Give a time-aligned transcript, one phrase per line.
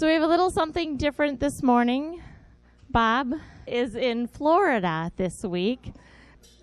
[0.00, 2.22] So we have a little something different this morning.
[2.88, 3.34] Bob
[3.66, 5.92] is in Florida this week.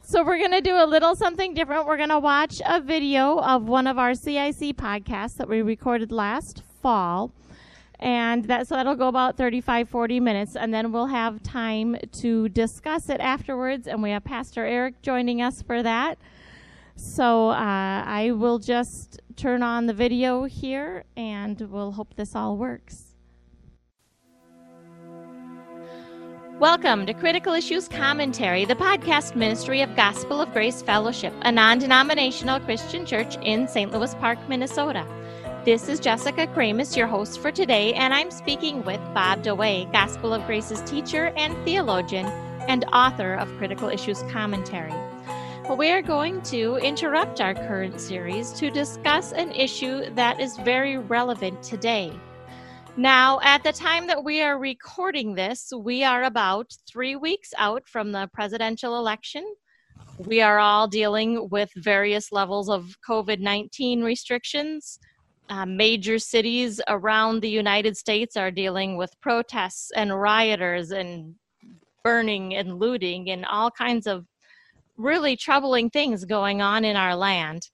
[0.01, 1.85] So we're going to do a little something different.
[1.85, 6.11] We're going to watch a video of one of our CIC podcasts that we recorded
[6.11, 7.31] last fall.
[7.99, 12.49] And that so that'll go about 35 40 minutes and then we'll have time to
[12.49, 16.17] discuss it afterwards and we have Pastor Eric joining us for that.
[16.95, 17.53] So uh,
[18.03, 23.06] I will just turn on the video here and we'll hope this all works.
[26.59, 31.77] Welcome to Critical Issues Commentary, the podcast ministry of Gospel of Grace Fellowship, a non
[31.77, 33.91] denominational Christian church in St.
[33.91, 35.05] Louis Park, Minnesota.
[35.65, 40.33] This is Jessica Kramus, your host for today, and I'm speaking with Bob DeWaay, Gospel
[40.33, 42.25] of Grace's teacher and theologian
[42.67, 44.95] and author of Critical Issues Commentary.
[45.77, 50.97] We are going to interrupt our current series to discuss an issue that is very
[50.97, 52.19] relevant today.
[52.99, 57.87] Now, at the time that we are recording this, we are about three weeks out
[57.87, 59.45] from the presidential election.
[60.17, 64.97] We are all dealing with various levels of COVID 19 restrictions.
[65.47, 71.35] Uh, major cities around the United States are dealing with protests and rioters and
[72.03, 74.25] burning and looting and all kinds of
[74.97, 77.69] really troubling things going on in our land.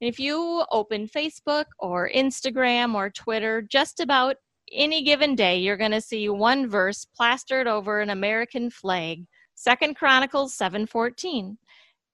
[0.00, 4.36] If you open Facebook or Instagram or Twitter, just about
[4.72, 9.26] any given day you're going to see one verse plastered over an American flag.
[9.54, 11.56] Second Chronicles 7:14.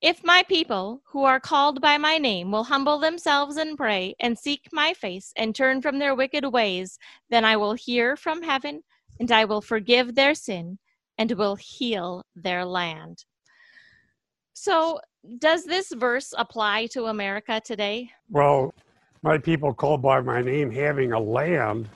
[0.00, 4.38] If my people who are called by my name will humble themselves and pray and
[4.38, 6.98] seek my face and turn from their wicked ways,
[7.30, 8.82] then I will hear from heaven
[9.18, 10.78] and I will forgive their sin
[11.18, 13.24] and will heal their land.
[14.52, 15.00] So,
[15.38, 18.10] does this verse apply to America today?
[18.30, 18.72] Well,
[19.22, 21.88] my people called by my name having a land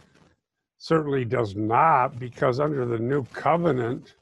[0.82, 4.16] certainly does not, because under the new covenant,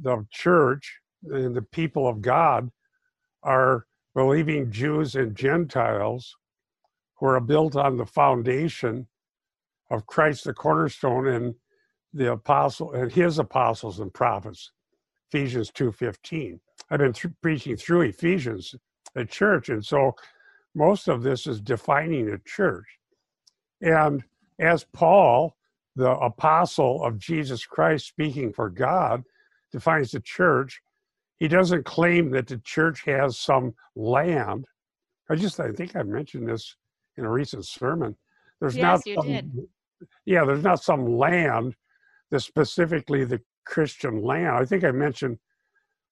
[0.00, 2.70] the church and the people of God
[3.42, 3.84] are
[4.14, 6.36] believing Jews and Gentiles
[7.16, 9.08] who are built on the foundation
[9.90, 11.56] of Christ the cornerstone and
[12.14, 14.70] the apostle and his apostles and prophets
[15.32, 16.60] Ephesians 2:15
[16.90, 18.76] I've been th- preaching through Ephesians
[19.16, 20.14] at church and so
[20.76, 22.86] most of this is defining a church.
[23.80, 24.22] And
[24.60, 25.56] as Paul,
[25.96, 29.24] the apostle of Jesus Christ speaking for God,
[29.72, 30.80] defines the church,
[31.36, 34.66] he doesn't claim that the church has some land.
[35.30, 36.76] I just I think I mentioned this
[37.16, 38.16] in a recent sermon.
[38.60, 39.68] There's yes, not you some, did.
[40.26, 41.74] Yeah, there's not some land
[42.30, 44.48] that's specifically the Christian land.
[44.48, 45.38] I think I mentioned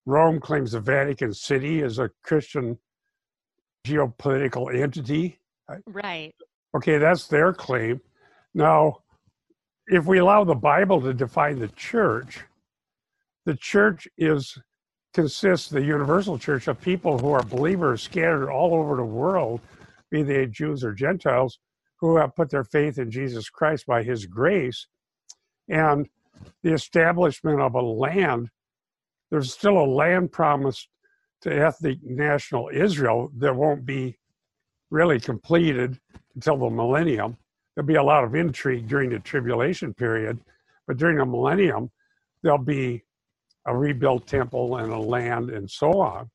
[0.07, 2.79] Rome claims the Vatican City is a Christian
[3.87, 5.39] geopolitical entity.
[5.87, 6.35] Right.
[6.75, 8.01] Okay, that's their claim.
[8.55, 8.99] Now,
[9.87, 12.41] if we allow the Bible to define the church,
[13.45, 14.59] the church is
[15.15, 19.61] consists the universal church of people who are believers scattered all over the world,
[20.11, 21.59] be they Jews or Gentiles,
[21.97, 24.87] who have put their faith in Jesus Christ by his grace.
[25.69, 26.09] And
[26.63, 28.51] the establishment of a land,
[29.31, 30.89] there's still a land promised
[31.43, 34.19] to ethnic national Israel that won't be
[34.91, 35.99] really completed
[36.35, 37.37] until the millennium
[37.79, 40.41] there'll be a lot of intrigue during the tribulation period,
[40.89, 41.89] but during the millennium,
[42.43, 43.05] there'll be
[43.67, 46.29] a rebuilt temple and a land and so on,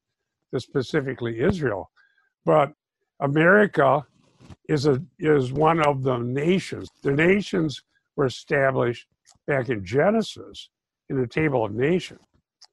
[0.58, 1.92] specifically Israel.
[2.46, 2.72] But
[3.20, 4.06] America
[4.70, 6.88] is a is one of the nations.
[7.02, 7.82] The nations
[8.16, 9.06] were established
[9.46, 10.70] back in Genesis
[11.10, 12.22] in the table of nations.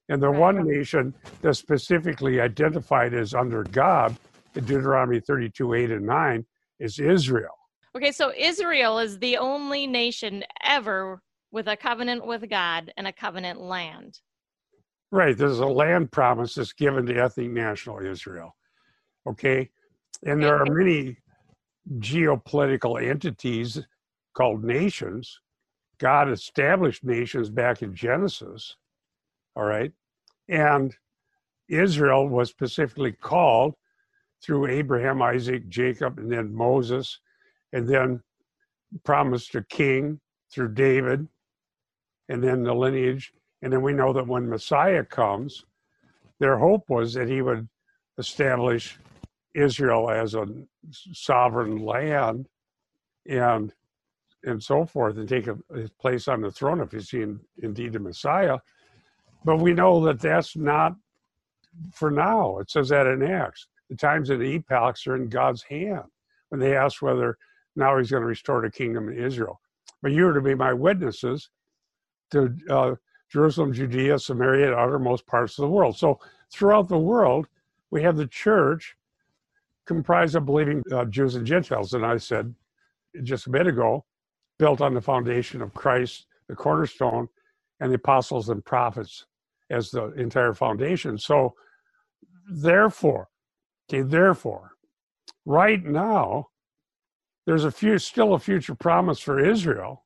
[0.07, 4.15] And the one nation that's specifically identified as under God
[4.55, 6.45] in Deuteronomy 32, 8 and 9
[6.79, 7.57] is Israel.
[7.95, 11.21] Okay, so Israel is the only nation ever
[11.51, 14.19] with a covenant with God and a covenant land.
[15.11, 15.37] Right.
[15.37, 18.55] There's a land promise that's given to ethnic national Israel.
[19.27, 19.69] Okay.
[20.23, 21.17] And there are many
[21.97, 23.81] geopolitical entities
[24.33, 25.39] called nations.
[25.97, 28.77] God established nations back in Genesis.
[29.57, 29.91] All right.
[30.47, 30.95] And
[31.67, 33.75] Israel was specifically called
[34.41, 37.19] through Abraham, Isaac, Jacob, and then Moses
[37.73, 38.21] and then
[39.03, 40.19] promised a king
[40.51, 41.27] through David,
[42.29, 43.33] and then the lineage.
[43.61, 45.65] And then we know that when Messiah comes,
[46.39, 47.67] their hope was that he would
[48.17, 48.97] establish
[49.53, 50.45] Israel as a
[51.13, 52.47] sovereign land
[53.27, 53.73] and
[54.43, 57.93] and so forth and take a, his place on the throne if he's in, indeed
[57.93, 58.57] the Messiah.
[59.45, 60.95] But we know that that's not
[61.93, 62.57] for now.
[62.57, 63.67] It says that in Acts.
[63.89, 66.05] The times and the epochs are in God's hand.
[66.49, 67.37] When they ask whether
[67.75, 69.59] now he's going to restore the kingdom in Israel.
[70.01, 71.49] but you are to be my witnesses
[72.31, 72.95] to uh,
[73.29, 75.97] Jerusalem, Judea, Samaria, and uttermost parts of the world.
[75.97, 76.19] So
[76.51, 77.47] throughout the world,
[77.91, 78.95] we have the church
[79.85, 81.93] comprised of believing uh, Jews and Gentiles.
[81.93, 82.53] And I said
[83.23, 84.05] just a bit ago,
[84.57, 87.27] built on the foundation of Christ, the cornerstone,
[87.79, 89.25] and the apostles and prophets
[89.69, 91.17] as the entire foundation.
[91.17, 91.55] So,
[92.49, 93.29] therefore,
[93.89, 94.71] okay, therefore,
[95.45, 96.47] right now,
[97.45, 100.05] there's a few still a future promise for Israel.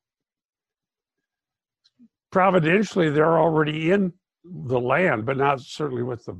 [2.31, 6.37] Providentially, they're already in the land, but not certainly with the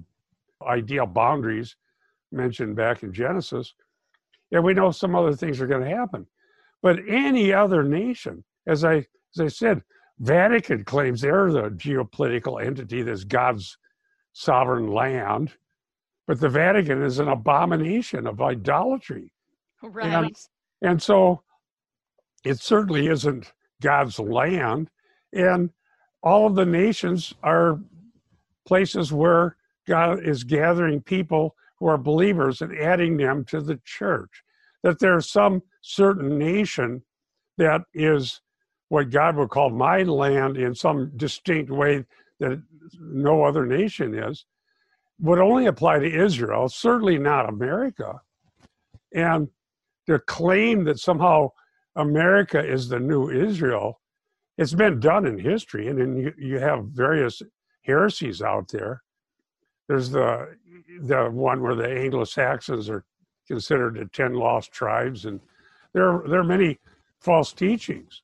[0.66, 1.76] ideal boundaries
[2.32, 3.74] mentioned back in Genesis.
[4.52, 6.28] And we know some other things are going to happen.
[6.82, 9.06] But any other nation, as I
[9.36, 9.82] as I said,
[10.20, 13.78] Vatican claims they're the geopolitical entity that's God's
[14.34, 15.54] sovereign land,
[16.28, 19.32] but the Vatican is an abomination of idolatry.
[19.82, 20.08] Right.
[20.08, 20.36] And,
[20.86, 21.42] and so
[22.44, 23.52] it certainly isn't
[23.82, 24.92] God's land.
[25.34, 25.72] And
[26.22, 27.80] all of the nations are
[28.68, 34.44] places where God is gathering people who are believers and adding them to the church.
[34.84, 37.02] That there's some certain nation
[37.58, 38.42] that is
[38.90, 42.06] what God would call my land in some distinct way
[42.40, 42.62] that
[43.00, 44.46] no other nation is,
[45.20, 48.22] would only apply to Israel, certainly not America.
[49.12, 49.50] And
[50.08, 51.50] the claim that somehow
[51.96, 54.02] America is the new Israel,
[54.58, 55.88] it's been done in history.
[55.88, 57.42] And then you, you have various
[57.84, 59.02] heresies out there.
[59.88, 60.56] There's the
[61.02, 63.04] the one where the Anglo-Saxons are
[63.48, 65.40] considered the ten lost tribes, and
[65.94, 66.80] there there are many
[67.20, 68.24] false teachings.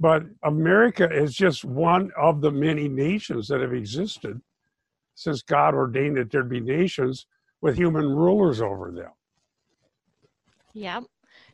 [0.00, 4.40] But America is just one of the many nations that have existed
[5.14, 7.26] since God ordained that there'd be nations
[7.60, 9.10] with human rulers over them.
[10.78, 11.04] Yep.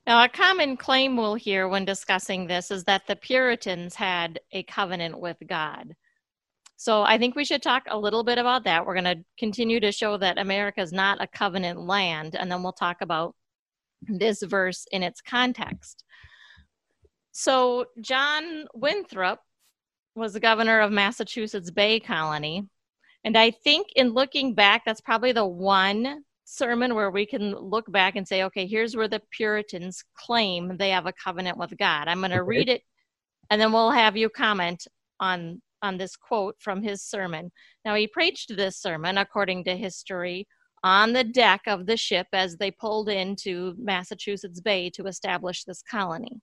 [0.06, 4.62] Now, a common claim we'll hear when discussing this is that the Puritans had a
[4.64, 5.96] covenant with God.
[6.76, 8.84] So I think we should talk a little bit about that.
[8.84, 12.62] We're going to continue to show that America is not a covenant land, and then
[12.62, 13.34] we'll talk about
[14.02, 16.04] this verse in its context.
[17.32, 19.40] So, John Winthrop
[20.14, 22.68] was the governor of Massachusetts Bay Colony.
[23.24, 27.90] And I think in looking back, that's probably the one sermon where we can look
[27.90, 32.08] back and say, okay, here's where the Puritans claim they have a covenant with God.
[32.08, 32.82] I'm going to read it
[33.50, 34.86] and then we'll have you comment
[35.20, 37.52] on on this quote from his sermon.
[37.84, 40.46] Now he preached this sermon according to history
[40.82, 45.82] on the deck of the ship as they pulled into Massachusetts Bay to establish this
[45.82, 46.40] colony.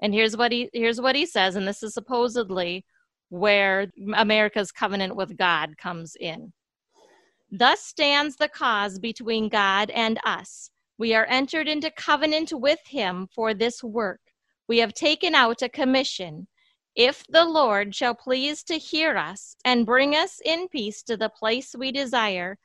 [0.00, 2.84] And here's what he here's what he says, and this is supposedly
[3.28, 6.52] where America's covenant with God comes in.
[7.54, 10.70] Thus stands the cause between God and us.
[10.96, 14.20] We are entered into covenant with him for this work.
[14.68, 16.48] We have taken out a commission.
[16.96, 21.28] If the Lord shall please to hear us and bring us in peace to the
[21.28, 22.56] place we desire,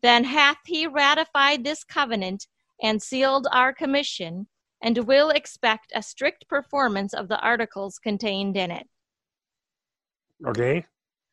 [0.00, 2.46] then hath he ratified this covenant
[2.80, 4.46] and sealed our commission,
[4.80, 8.86] and will expect a strict performance of the articles contained in it.
[10.46, 10.84] Okay.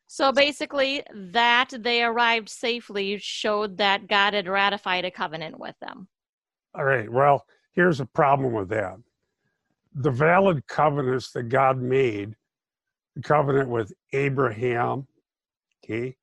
[0.06, 6.08] So basically, that they arrived safely showed that God had ratified a covenant with them.
[6.74, 7.10] All right.
[7.10, 8.96] Well, here's a problem with that.
[9.94, 12.34] The valid covenants that God made,
[13.16, 15.06] the covenant with Abraham,
[15.84, 16.16] okay,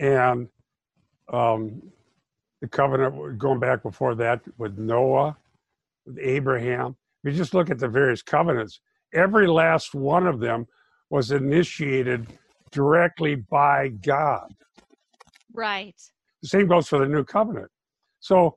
[0.00, 0.48] and
[1.32, 1.82] um,
[2.60, 5.36] the covenant going back before that with Noah,
[6.06, 6.96] with Abraham.
[7.22, 8.80] If you just look at the various covenants,
[9.12, 10.66] every last one of them
[11.10, 12.26] was initiated
[12.70, 14.54] directly by God.
[15.52, 16.00] Right.
[16.42, 17.70] The same goes for the new covenant.
[18.20, 18.56] So,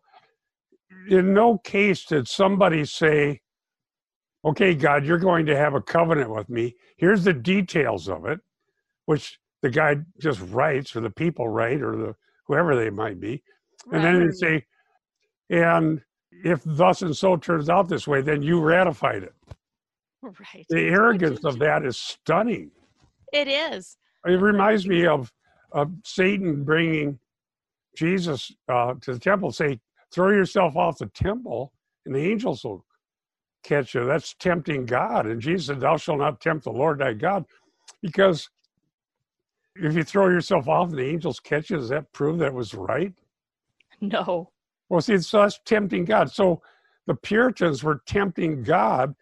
[1.10, 3.41] in no case did somebody say,
[4.44, 6.75] Okay, God, you're going to have a covenant with me.
[6.98, 8.39] Here's the details of it,
[9.06, 12.15] which the guy just writes, or the people write, or the
[12.48, 13.44] whoever they might be.
[13.91, 14.65] And then they say,
[15.51, 16.01] and
[16.44, 19.34] if thus and so turns out this way, then you ratified it.
[20.22, 20.65] Right.
[20.70, 22.72] The arrogance of that is stunning.
[23.32, 23.98] It is.
[24.26, 25.32] It reminds me of,
[25.72, 27.20] of Satan bringing
[27.96, 29.80] Jesus uh, to the temple, say,
[30.14, 31.74] throw yourself off the temple,
[32.06, 32.86] and the angels will
[33.64, 34.06] catch you.
[34.06, 35.26] That's tempting God.
[35.26, 37.46] And Jesus said, Thou shalt not tempt the Lord thy God.
[38.02, 38.50] Because
[39.76, 42.74] if you throw yourself off and the angels catch you, does that prove that was
[42.74, 43.14] right?
[44.02, 44.52] No.
[44.90, 46.32] Well, see, so that's tempting God.
[46.32, 46.62] So
[47.08, 49.16] the Puritans were tempting God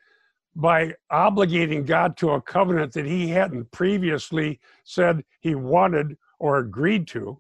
[0.56, 7.08] by obligating God to a covenant that he hadn't previously said he wanted or agreed
[7.10, 7.40] to.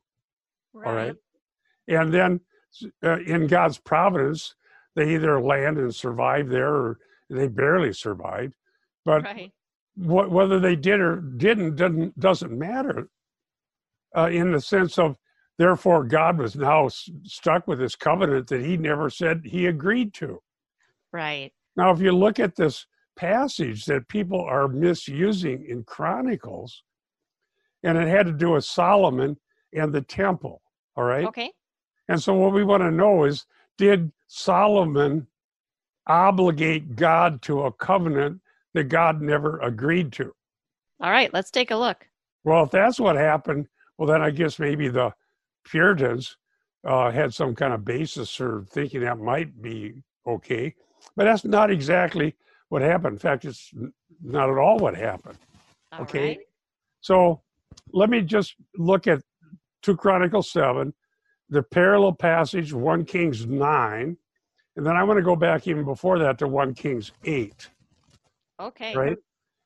[0.73, 0.87] Right.
[0.87, 1.15] All right.
[1.87, 2.39] And then
[3.03, 4.55] uh, in God's providence,
[4.95, 6.99] they either land and survive there or
[7.29, 8.53] they barely survived.
[9.05, 9.51] But right.
[9.95, 13.09] wh- whether they did or didn't doesn't doesn't matter.
[14.17, 15.15] Uh, in the sense of,
[15.59, 20.13] therefore, God was now s- stuck with this covenant that He never said He agreed
[20.15, 20.41] to.
[21.13, 21.51] Right.
[21.75, 22.85] Now, if you look at this
[23.19, 26.83] passage that people are misusing in Chronicles,
[27.83, 29.37] and it had to do with Solomon
[29.73, 30.61] and the temple.
[30.95, 31.25] All right.
[31.25, 31.51] Okay.
[32.07, 33.45] And so, what we want to know is
[33.77, 35.27] did Solomon
[36.07, 38.39] obligate God to a covenant
[38.73, 40.33] that God never agreed to?
[41.01, 41.33] All right.
[41.33, 42.07] Let's take a look.
[42.45, 45.13] Well, if that's what happened, well, then I guess maybe the
[45.65, 46.37] Puritans
[46.85, 50.73] uh, had some kind of basis for thinking that might be okay.
[51.17, 52.33] But that's not exactly
[52.69, 53.13] what happened.
[53.13, 53.71] In fact, it's
[54.23, 55.37] not at all what happened.
[55.91, 56.27] All Okay.
[56.27, 56.39] right.
[57.01, 57.41] So
[57.91, 59.21] let me just look at
[59.83, 60.93] 2 Chronicles 7,
[61.49, 64.17] the parallel passage, 1 Kings 9,
[64.75, 67.69] and then I want to go back even before that to 1 Kings 8,
[68.61, 68.95] Okay.
[68.95, 69.17] right?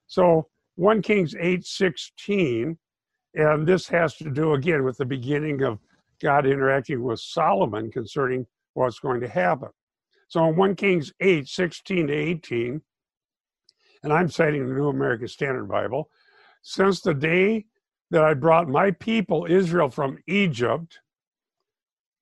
[0.07, 2.77] So 1 Kings 8, 16,
[3.35, 5.79] and this has to do again with the beginning of
[6.21, 8.45] God interacting with Solomon concerning
[8.75, 9.69] what's going to happen.
[10.29, 12.81] So in 1 Kings 8, 16 to 18,
[14.03, 16.09] and I'm citing the New American Standard Bible,
[16.61, 17.65] since the day
[18.11, 20.99] that I brought my people Israel from Egypt,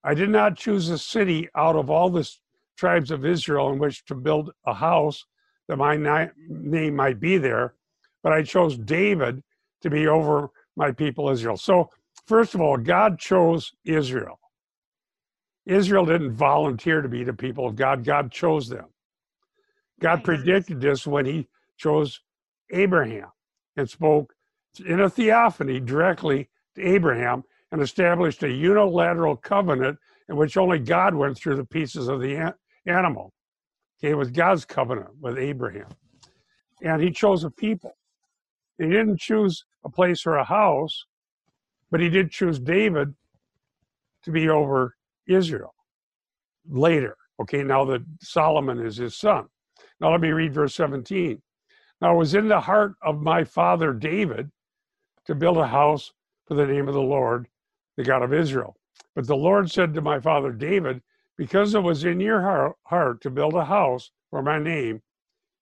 [0.03, 2.27] I did not choose a city out of all the
[2.77, 5.25] tribes of Israel in which to build a house
[5.67, 5.95] that my
[6.49, 7.75] name might be there,
[8.23, 9.43] but I chose David
[9.81, 11.57] to be over my people Israel.
[11.57, 11.89] So,
[12.25, 14.39] first of all, God chose Israel.
[15.65, 18.85] Israel didn't volunteer to be the people of God, God chose them.
[19.99, 21.47] God predicted this when he
[21.81, 22.21] chose
[22.71, 23.29] Abraham
[23.75, 24.33] and spoke
[24.85, 29.97] in a theophany directly to Abraham and established a unilateral covenant
[30.29, 32.53] in which only God went through the pieces of the
[32.85, 33.33] animal.
[33.99, 35.87] Okay, it was God's covenant with Abraham.
[36.81, 37.97] And he chose a people.
[38.77, 41.05] He didn't choose a place or a house,
[41.89, 43.13] but he did choose David
[44.23, 44.95] to be over
[45.27, 45.73] Israel
[46.69, 47.15] later.
[47.39, 49.45] Okay, now that Solomon is his son.
[49.99, 51.41] Now let me read verse 17.
[52.01, 54.51] Now it was in the heart of my father David
[55.25, 56.11] to build a house
[56.47, 57.47] for the name of the Lord,
[57.95, 58.75] the God of Israel.
[59.15, 61.01] But the Lord said to my father David,
[61.37, 65.01] Because it was in your heart, to build a house for my name,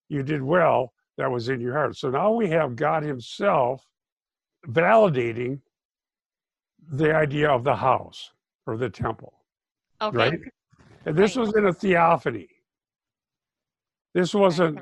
[0.08, 1.98] you did well that was in your heart.
[1.98, 3.86] So now we have God Himself
[4.68, 5.60] validating
[6.92, 8.32] the idea of the house
[8.66, 9.34] or the temple,
[10.02, 10.18] Okay.
[10.18, 10.40] right?
[11.06, 11.42] And this Right.
[11.46, 12.48] was in a theophany.
[14.14, 14.80] This wasn't,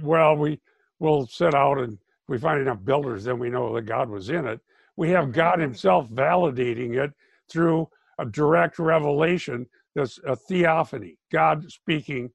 [0.00, 0.60] well, we
[1.04, 4.46] will set out and we find enough builders, then we know that God was in
[4.46, 4.60] it.
[4.96, 5.32] We have.
[5.32, 5.62] God mm-hmm.
[5.62, 7.12] Himself validating it
[7.48, 12.30] through a direct revelation that's a theophany, God speaking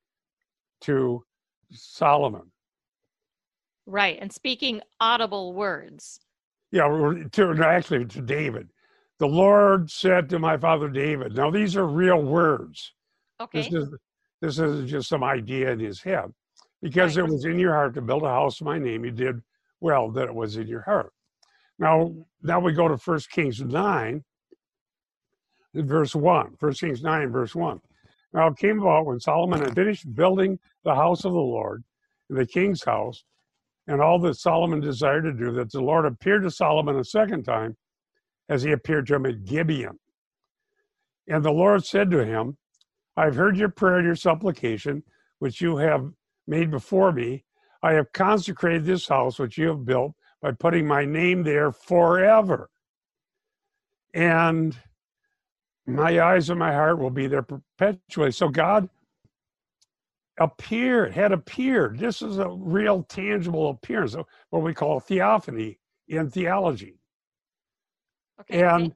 [0.82, 1.24] to
[1.72, 2.52] Solomon.
[3.86, 4.18] Right.
[4.22, 6.20] And speaking audible words.
[6.72, 6.88] Yeah,
[7.32, 8.70] to, actually to David.
[9.18, 11.36] The Lord said to my father David.
[11.36, 12.94] Now these are real words.
[13.42, 13.64] Okay.
[13.64, 13.90] This is
[14.42, 16.32] this isn't just some idea in his head.
[16.82, 19.42] Because it was in your heart to build a house in my name, you did
[19.82, 21.12] well that it was in your heart.
[21.78, 24.24] Now now we go to First Kings 9,
[25.74, 26.56] verse 1.
[26.58, 27.80] First Kings 9, verse 1.
[28.34, 31.84] Now it came about when Solomon had finished building the house of the Lord,
[32.30, 33.24] and the king's house,
[33.88, 37.44] and all that Solomon desired to do, that the Lord appeared to Solomon a second
[37.44, 37.76] time
[38.48, 39.98] as he appeared to him at Gibeon.
[41.28, 42.58] And the Lord said to him,
[43.18, 45.04] I've heard your prayer and your supplication,
[45.40, 46.10] which you have
[46.50, 47.46] made before me.
[47.82, 52.70] I have consecrated this house which you have built by putting my name there forever.
[54.14, 54.78] And
[55.86, 58.32] my eyes and my heart will be there perpetually.
[58.32, 58.90] So God
[60.40, 62.00] appeared, had appeared.
[62.00, 64.16] This is a real tangible appearance,
[64.50, 65.78] what we call theophany
[66.08, 67.00] in theology.
[68.42, 68.64] Okay.
[68.64, 68.94] And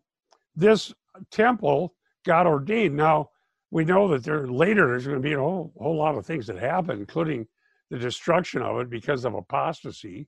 [0.55, 0.93] this
[1.31, 1.93] temple
[2.25, 2.95] got ordained.
[2.95, 3.29] Now
[3.74, 6.46] we know that there later there's going to be a whole, whole lot of things
[6.46, 7.48] that happen, including
[7.89, 10.27] the destruction of it because of apostasy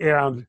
[0.00, 0.44] and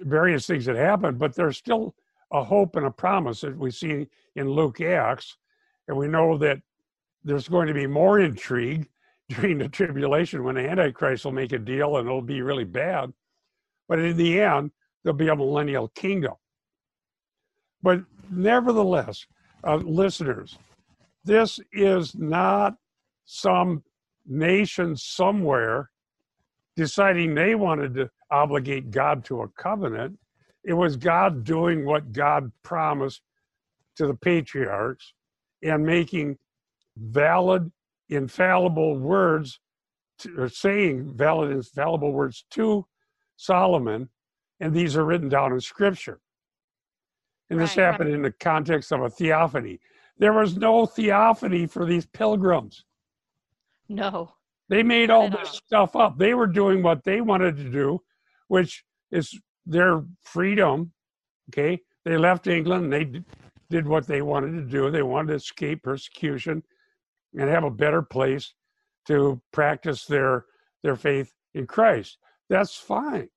[0.00, 1.16] various things that happen.
[1.16, 1.94] But there's still
[2.32, 5.36] a hope and a promise that we see in Luke Acts,
[5.86, 6.58] and we know that
[7.22, 8.88] there's going to be more intrigue
[9.28, 13.12] during the tribulation when the Antichrist will make a deal and it'll be really bad.
[13.88, 14.72] But in the end,
[15.04, 16.34] there'll be a millennial kingdom.
[17.84, 18.00] But
[18.32, 19.24] nevertheless,
[19.62, 20.58] uh, listeners,
[21.24, 22.74] this is not
[23.24, 23.82] some
[24.26, 25.90] nation somewhere
[26.76, 30.18] deciding they wanted to obligate God to a covenant.
[30.64, 33.22] It was God doing what God promised
[33.96, 35.12] to the patriarchs
[35.62, 36.38] and making
[36.96, 37.70] valid,
[38.08, 39.60] infallible words
[40.20, 42.86] to, or saying valid infallible words to
[43.36, 44.08] Solomon,
[44.60, 46.20] and these are written down in Scripture.
[47.48, 49.80] And this Right, happened in the context of a theophany.
[50.20, 52.84] There was no theophany for these pilgrims.
[53.88, 54.34] No.
[54.68, 56.18] They made all this stuff up.
[56.18, 58.00] They were doing what they wanted to do,
[58.48, 60.92] which is their freedom.
[61.48, 61.80] Okay.
[62.04, 63.22] They left England and they
[63.70, 64.90] did what they wanted to do.
[64.90, 66.62] They wanted to escape persecution
[67.34, 68.52] and have a better place
[69.06, 70.44] to practice their
[70.82, 72.18] their faith in Christ.
[72.50, 73.30] That's fine.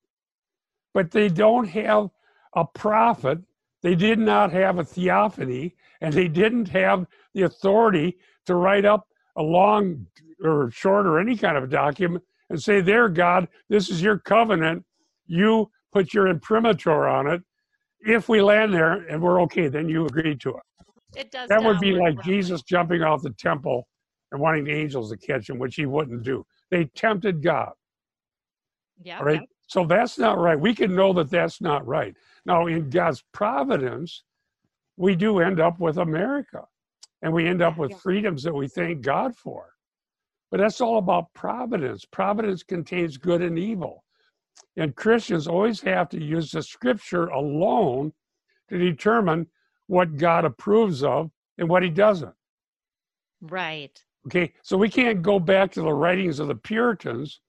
[0.93, 2.09] But they don't have
[2.55, 3.39] a prophet.
[3.83, 9.07] They did not have a theophany, and they didn't have the authority to write up
[9.37, 10.07] a long
[10.43, 14.83] or short or any kind of document and say, There, God, this is your covenant.
[15.25, 17.41] You put your imprimatur on it.
[17.99, 20.85] If we land there and we're okay, then you agreed to it.
[21.15, 23.87] It does That would be like Jesus jumping off the temple
[24.31, 26.45] and wanting the angels to catch him, which he wouldn't do.
[26.71, 27.71] They tempted God.
[29.01, 29.21] Yeah.
[29.21, 29.41] Right.
[29.73, 30.59] So that's not right.
[30.59, 32.15] We can know that that's not right.
[32.45, 34.21] Now, in God's providence,
[34.97, 36.65] we do end up with America
[37.23, 39.73] and we end up with freedoms that we thank God for.
[40.51, 42.05] But that's all about providence.
[42.05, 44.03] Providence contains good and evil.
[44.77, 48.13] And Christians always have to use the scripture alone
[48.69, 49.47] to determine
[49.87, 52.35] what God approves of and what he doesn't.
[53.41, 53.99] Right.
[54.27, 57.41] Okay, so we can't go back to the writings of the Puritans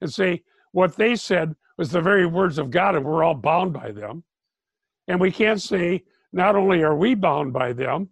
[0.00, 0.42] and say
[0.74, 4.24] what they said was the very words of God and we're all bound by them.
[5.06, 6.02] And we can't say
[6.32, 8.08] not only are we bound by them,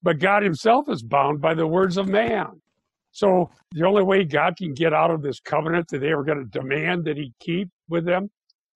[0.00, 2.62] but God Himself is bound by the words of man.
[3.10, 6.38] So the only way God can get out of this covenant that they were going
[6.38, 8.30] to demand that He keep with them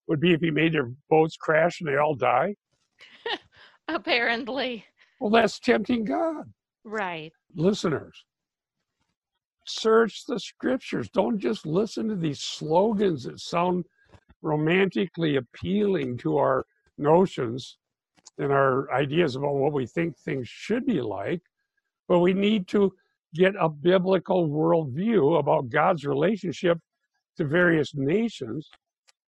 [0.08, 2.56] would be if He made their boats crash and they all die.
[3.88, 4.84] Apparently.
[5.20, 6.52] Well, that's tempting God.
[6.82, 7.32] Right.
[7.54, 8.24] listeners
[9.64, 11.08] search the scriptures.
[11.10, 13.84] Don't just listen to these slogans that sound
[14.42, 16.66] romantically appealing to our
[16.98, 17.78] notions
[18.38, 21.40] and our ideas about what we think things should be like
[22.08, 22.92] but we need to
[23.34, 26.78] get a biblical worldview about god's relationship
[27.36, 28.68] to various nations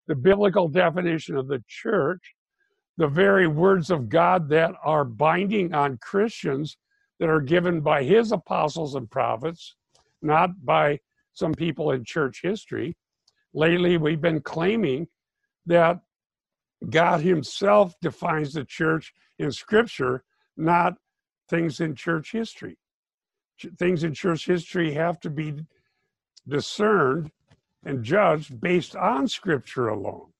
[0.06, 2.34] the biblical definition of the church
[2.98, 6.76] the very words of god that are binding on christians
[7.18, 9.76] that are given by his apostles and prophets,
[10.26, 11.00] not by
[11.32, 12.96] some people in church history.
[13.54, 15.08] Lately, we've been claiming
[15.66, 16.00] that
[16.90, 20.24] God himself defines the church in scripture,
[20.56, 20.94] not
[21.48, 22.76] things in church history.
[23.78, 25.54] Things in church history have to be
[26.46, 27.30] discerned
[27.84, 30.32] and judged based on scripture alone.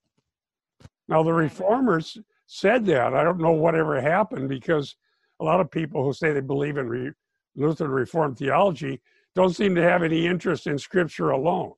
[1.09, 3.15] Now, the reformers said that.
[3.15, 4.97] I don't know whatever happened because
[5.41, 7.13] a lot of people who say they believe in re-
[7.55, 9.01] Lutheran Reformed theology
[9.37, 11.75] don't seem to have any interest in Scripture alone.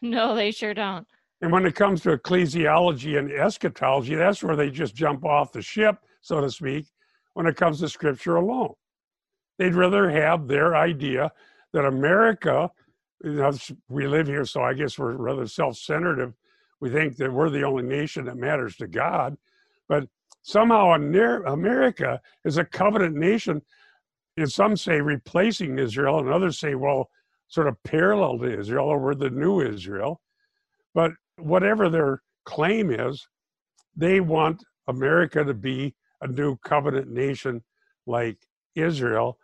[0.00, 1.06] No, they sure don't.
[1.42, 5.60] And when it comes to ecclesiology and eschatology, that's where they just jump off the
[5.60, 6.86] ship, so to speak,
[7.34, 8.72] when it comes to Scripture alone.
[9.58, 11.32] They'd rather have their idea
[11.72, 12.70] that America,
[13.24, 13.52] you know,
[13.88, 16.32] we live here, so I guess we're rather self centered.
[16.80, 19.36] We think that we're the only nation that matters to God.
[19.88, 20.08] But
[20.42, 23.60] somehow America is a covenant nation,
[24.36, 27.08] and some say replacing Israel, and others say, well,
[27.48, 30.20] sort of parallel to Israel, or we're the new Israel.
[30.94, 33.26] But whatever their claim is,
[33.96, 37.62] they want America to be a new covenant nation
[38.06, 38.38] like
[38.74, 39.38] Israel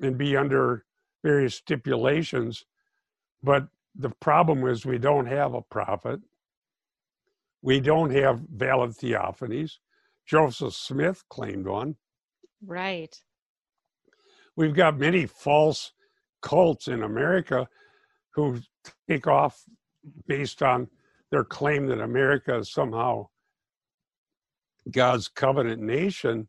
[0.00, 0.84] and be under
[1.22, 2.64] various stipulations.
[3.42, 6.20] But the problem is we don't have a prophet.
[7.62, 9.78] We don't have valid theophanies.
[10.26, 11.96] Joseph Smith claimed one.
[12.64, 13.16] Right.
[14.56, 15.92] We've got many false
[16.42, 17.68] cults in America
[18.34, 18.58] who
[19.08, 19.64] take off
[20.26, 20.88] based on
[21.30, 23.28] their claim that America is somehow
[24.90, 26.48] God's covenant nation.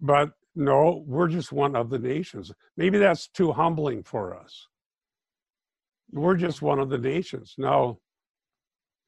[0.00, 2.52] But no, we're just one of the nations.
[2.76, 4.68] Maybe that's too humbling for us.
[6.10, 7.54] We're just one of the nations.
[7.58, 7.98] Now,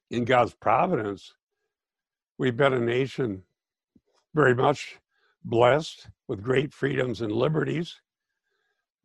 [0.09, 1.33] in God's providence,
[2.37, 3.43] we've been a nation
[4.33, 4.97] very much
[5.43, 7.95] blessed with great freedoms and liberties.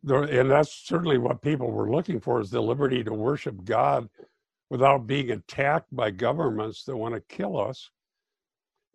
[0.07, 4.07] And that's certainly what people were looking for is the liberty to worship God
[4.69, 7.89] without being attacked by governments that want to kill us.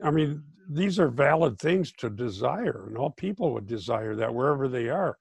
[0.02, 4.68] I mean, these are valid things to desire, and all people would desire that wherever
[4.68, 5.16] they are.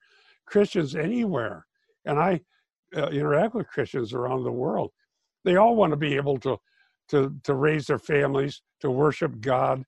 [0.46, 1.66] Christians anywhere,
[2.04, 2.40] and I
[2.96, 4.90] uh, interact with Christians around the world.
[5.44, 6.58] They all want to be able to,
[7.08, 9.84] to, to raise their families, to worship God,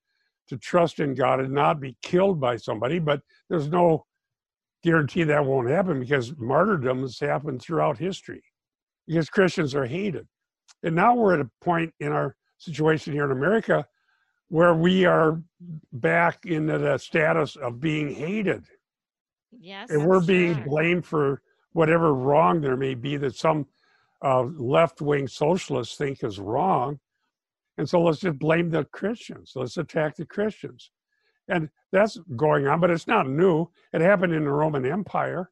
[0.48, 2.98] to trust in God, and not be killed by somebody.
[2.98, 4.05] But there's no
[4.83, 8.42] guarantee that won't happen because martyrdom has happened throughout history.
[9.07, 10.26] because Christians are hated.
[10.83, 13.87] And now we're at a point in our situation here in America
[14.48, 15.40] where we are
[15.92, 18.64] back into the status of being hated.
[19.59, 19.90] Yes.
[19.90, 20.64] And we're being sure.
[20.64, 23.66] blamed for whatever wrong there may be that some
[24.24, 27.00] uh, left wing socialists think is wrong.
[27.78, 29.52] And so let's just blame the Christians.
[29.54, 30.90] Let's attack the Christians.
[31.48, 33.68] And that's going on, but it's not new.
[33.92, 35.50] It happened in the Roman Empire.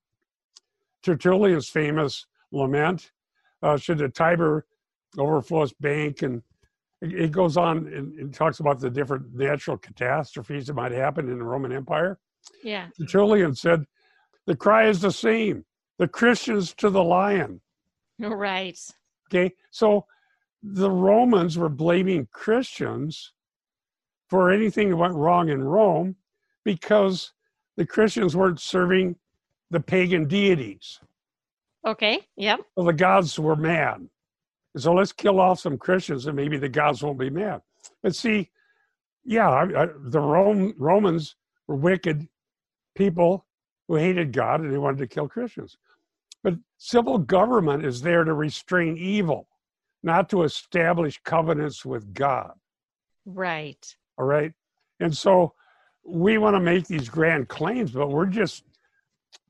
[1.03, 3.11] Tertullian's famous lament
[3.63, 4.67] uh, should the Tiber
[5.19, 6.43] overflow its bank and
[7.03, 11.39] it goes on and, and talks about the different natural catastrophes that might happen in
[11.39, 12.19] the Roman Empire.
[12.63, 12.89] Yeah.
[12.99, 13.87] Tertullian said,
[14.47, 15.65] the cry is the same,
[15.99, 17.61] the Christians to the lion.
[18.23, 18.79] Right.
[19.33, 20.05] Okay, so
[20.63, 23.33] the Romans were blaming Christians
[24.29, 26.17] for anything that went wrong in Rome
[26.65, 27.33] because
[27.77, 29.17] the Christians weren't serving
[29.71, 31.01] the pagan deities.
[31.87, 32.27] Okay.
[32.37, 32.61] Yep.
[32.77, 34.09] So the gods were mad.
[34.77, 37.63] So let's kill off some Christians and maybe the gods won't be mad.
[38.03, 38.51] But see,
[39.25, 42.29] yeah, I, I, the Rome, Romans were wicked
[42.95, 43.47] people
[43.89, 45.77] who hated God and they wanted to kill Christians.
[46.43, 49.49] But civil government is there to restrain evil,
[50.03, 52.53] not to establish covenants with God.
[53.27, 53.85] Right.
[54.19, 54.53] All right.
[55.01, 55.55] And so
[56.05, 58.65] we want to make these grand claims, but we're just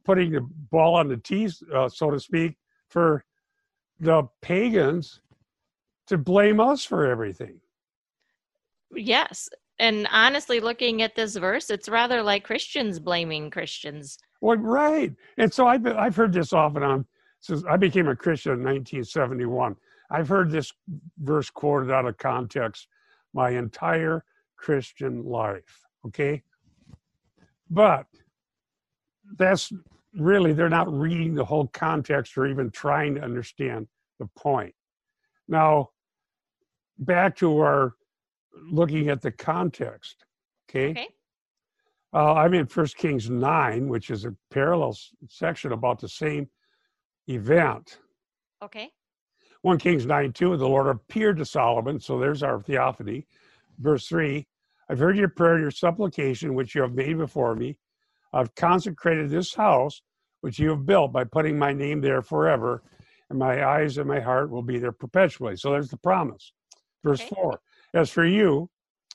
[0.05, 2.57] putting the ball on the tee, uh, so to speak,
[2.89, 3.25] for
[4.01, 5.21] the pagans
[6.09, 7.61] to blame us for everything.
[8.95, 9.49] Yes.
[9.79, 14.19] And honestly, looking at this verse, it's rather like Christians blaming Christians.
[14.41, 15.15] Well, right.
[15.39, 17.07] And so I've, I've heard this off and on
[17.41, 19.77] since I became a Christian in 1971.
[20.11, 20.73] I've heard this
[21.19, 22.89] verse quoted out of context
[23.33, 24.25] my entire
[24.57, 25.87] Christian life.
[26.07, 26.43] Okay.
[27.71, 28.07] But
[29.39, 29.73] that's
[30.15, 33.87] really, they're not reading the whole context or even trying to understand
[34.19, 34.75] the point.
[35.49, 35.91] Now,
[36.99, 37.95] back to our
[38.71, 40.25] looking at the context.
[40.69, 40.91] Okay.
[40.91, 41.09] Okay.
[42.13, 44.97] Uh, I'm in First Kings 9, which is a parallel
[45.29, 46.49] section about the same
[47.29, 47.99] event.
[48.63, 48.91] Okay.
[49.63, 52.01] 1 Kings 9 2, the Lord appeared to Solomon.
[52.01, 53.27] So there's our theophany.
[53.79, 54.47] Verse 3
[54.89, 57.77] I've heard your prayer and your supplication, which you have made before me.
[58.33, 60.03] I've consecrated this house,
[60.41, 62.83] which you have built, by putting my name there forever,
[63.29, 65.57] and my eyes and my heart will be there perpetually.
[65.57, 66.53] So there's the promise.
[67.05, 67.35] Verse Okay.
[67.35, 67.61] 4
[67.95, 68.69] As for you,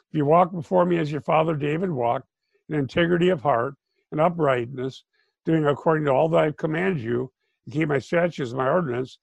[0.10, 2.28] if you walk before me as your father David walked,
[2.70, 3.76] in integrity of heart
[4.12, 5.04] and uprightness,
[5.46, 7.32] doing according to all that I've commanded you,
[7.66, 9.20] and keep my statutes and my ordinance,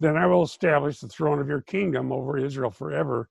[0.00, 3.28] then I will establish the throne of your kingdom over Israel forever,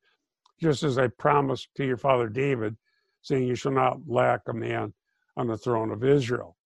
[0.59, 2.75] just as I promised to your father David,
[3.21, 4.93] saying, You shall not lack a man
[5.37, 6.57] on the throne of Israel.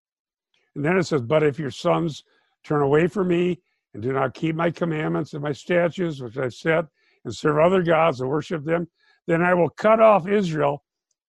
[0.75, 2.23] And then it says, But if your sons
[2.63, 3.59] turn away from me
[3.93, 6.85] and do not keep my commandments and my statutes, which I've set,
[7.25, 8.87] and serve other gods and worship them,
[9.27, 10.83] then I will cut off Israel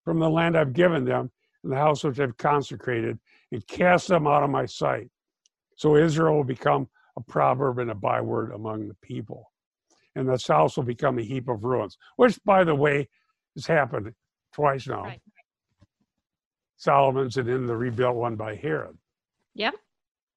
[0.04, 1.30] from the land I've given them
[1.62, 3.18] and the house which I've consecrated
[3.52, 5.10] and cast them out of my sight.
[5.76, 6.88] So Israel will become
[7.20, 9.50] a proverb and a byword among the people.
[10.16, 13.08] And this house will become a heap of ruins, which, by the way,
[13.54, 14.12] has happened
[14.52, 15.04] twice now.
[15.04, 15.20] Right.
[16.76, 18.96] Solomon's and then the rebuilt one by Herod.
[19.54, 19.74] Yep.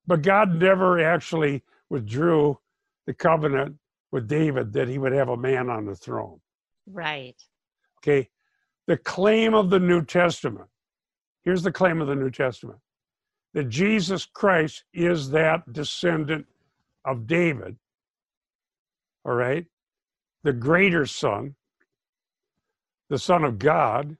[0.05, 2.59] But God never actually withdrew
[3.07, 3.77] the covenant
[4.11, 6.39] with David that he would have a man on the throne.
[6.85, 7.41] Right.
[7.99, 8.29] Okay.
[8.87, 10.67] The claim of the New Testament.
[11.43, 12.79] Here's the claim of the New Testament
[13.53, 16.45] that Jesus Christ is that descendant
[17.05, 17.77] of David.
[19.25, 19.65] All right.
[20.43, 21.55] The greater son,
[23.09, 24.17] the son of God,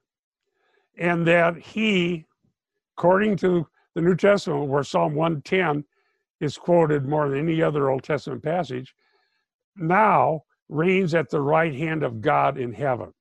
[0.96, 2.24] and that he,
[2.96, 5.84] according to the New Testament, where Psalm 110
[6.40, 8.94] is quoted more than any other Old Testament passage,
[9.76, 13.12] now reigns at the right hand of God in heaven.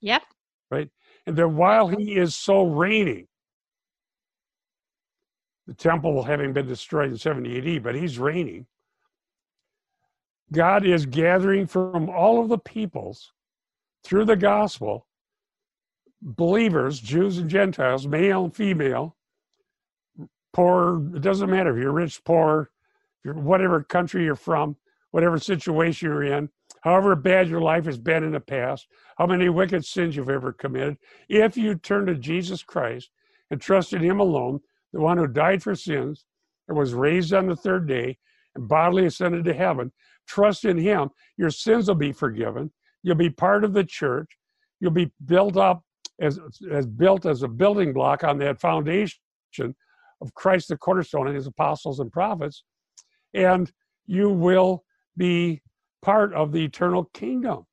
[0.00, 0.22] Yep.
[0.70, 0.88] Right?
[1.26, 3.26] And that while he is so reigning,
[5.66, 8.66] the temple having been destroyed in 70 AD, but he's reigning,
[10.52, 13.32] God is gathering from all of the peoples
[14.04, 15.06] through the gospel
[16.20, 19.16] believers, Jews and Gentiles, male and female,
[20.52, 22.70] poor, it doesn't matter if you're rich, poor,
[23.24, 24.76] whatever country you're from,
[25.10, 26.48] whatever situation you're in,
[26.82, 30.52] however bad your life has been in the past, how many wicked sins you've ever
[30.52, 30.96] committed,
[31.28, 33.10] if you turn to Jesus Christ
[33.50, 34.60] and trust in Him alone,
[34.92, 36.24] the one who died for sins
[36.66, 38.18] and was raised on the third day
[38.54, 39.92] and bodily ascended to heaven,
[40.28, 42.70] trust in Him, your sins will be forgiven.
[43.02, 44.30] You'll be part of the church.
[44.80, 45.82] You'll be built up
[46.20, 46.38] as,
[46.70, 49.18] as built as a building block on that foundation
[50.20, 52.64] of Christ the cornerstone and his apostles and prophets.
[53.34, 53.70] And
[54.06, 54.84] you will
[55.16, 55.60] be
[56.02, 57.64] part of the eternal kingdom.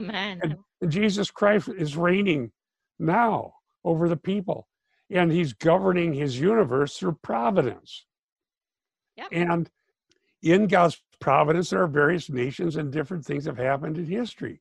[0.00, 0.40] Man.
[0.42, 2.50] And, and Jesus Christ is reigning
[2.98, 3.52] now
[3.84, 4.66] over the people,
[5.10, 8.06] and he's governing his universe through providence.
[9.16, 9.28] Yep.
[9.32, 9.70] And
[10.52, 14.60] in God's providence, there are various nations and different things have happened in history.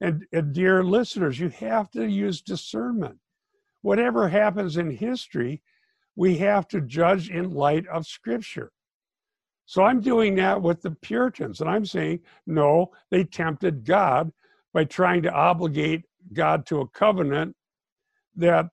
[0.00, 3.18] And, and dear listeners, you have to use discernment.
[3.82, 5.62] Whatever happens in history,
[6.16, 8.72] we have to judge in light of Scripture.
[9.66, 14.32] So I'm doing that with the Puritans, and I'm saying, no, they tempted God
[14.72, 17.56] by trying to obligate God to a covenant
[18.36, 18.66] that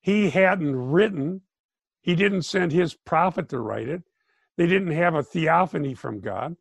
[0.00, 1.42] he hadn't written.
[2.00, 4.02] He didn't send his prophet to write it.
[4.60, 6.54] They didn't have a theophany from God.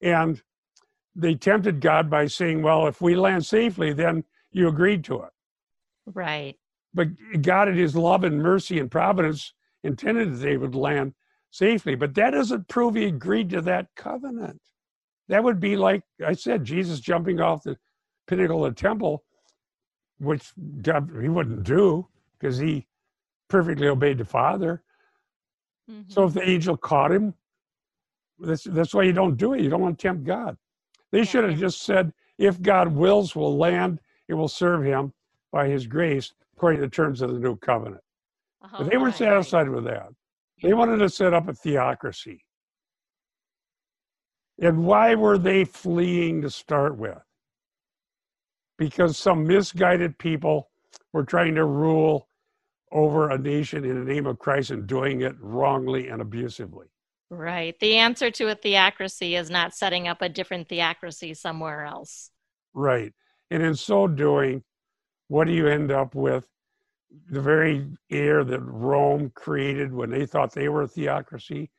[0.00, 0.40] And
[1.16, 5.30] they tempted God by saying, well, if we land safely, then you agreed to it.
[6.06, 6.56] Right.
[6.94, 7.08] But
[7.40, 11.14] God, in his love and mercy and providence, intended that they would land
[11.50, 11.96] safely.
[11.96, 14.60] But that doesn't prove he agreed to that covenant.
[15.26, 17.76] That would be like I said, Jesus jumping off the
[18.28, 19.24] pinnacle of the temple,
[20.20, 22.06] which God, he wouldn't do
[22.38, 22.86] because he
[23.48, 24.84] perfectly obeyed the Father.
[25.90, 26.02] Mm-hmm.
[26.08, 27.34] So if the angel caught him,
[28.38, 29.60] that's that's why you don't do it.
[29.60, 30.56] You don't want to tempt God.
[31.10, 35.12] They Yeah, should have just said, if God wills, will land, it will serve him
[35.52, 38.02] by his grace, according to the terms of the new covenant.
[38.62, 40.08] Oh, But they weren't satisfied with that.
[40.62, 42.44] They wanted to set up a theocracy.
[44.60, 47.18] And why were they fleeing to start with?
[48.78, 50.70] Because some misguided people
[51.12, 52.28] were trying to rule
[52.92, 56.86] over a nation in the name of Christ and doing it wrongly and abusively.
[57.30, 57.78] Right.
[57.80, 62.30] The answer to a theocracy is not setting up a different theocracy somewhere else.
[62.74, 63.12] Right.
[63.50, 64.62] And in so doing,
[65.28, 66.46] what do you end up with?
[67.30, 71.70] The very air that Rome created when they thought they were a theocracy.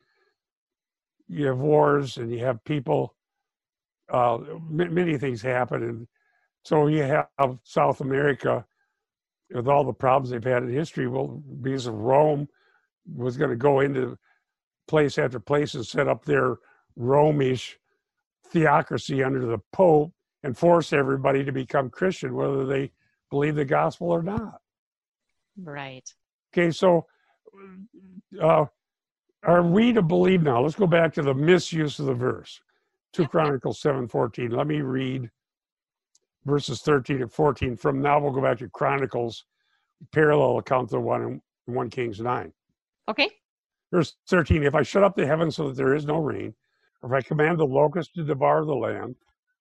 [1.28, 3.14] You have wars and you have people,
[4.12, 5.82] uh, many things happen.
[5.82, 6.08] And
[6.64, 8.64] so you have South America
[9.54, 11.06] with all the problems they've had in history.
[11.06, 12.48] Well, because of Rome
[13.14, 14.18] was going to go into
[14.88, 16.56] place after place and set up their
[16.96, 17.78] Romish
[18.48, 20.12] theocracy under the Pope
[20.42, 22.90] and force everybody to become Christian, whether they
[23.30, 24.60] believe the gospel or not.
[25.56, 26.08] Right.
[26.52, 27.06] Okay, so
[28.42, 28.66] uh,
[29.44, 30.60] are we to believe now?
[30.60, 32.60] Let's go back to the misuse of the verse.
[33.12, 34.50] 2 Chronicles 7 14.
[34.50, 35.30] Let me read
[36.44, 37.76] verses 13 and 14.
[37.76, 39.44] From now, we'll go back to Chronicles,
[40.12, 42.52] parallel account to one in 1 Kings 9.
[43.08, 43.30] Okay.
[43.92, 46.54] Verse 13 If I shut up the heavens so that there is no rain,
[47.02, 49.16] or if I command the locust to devour the land,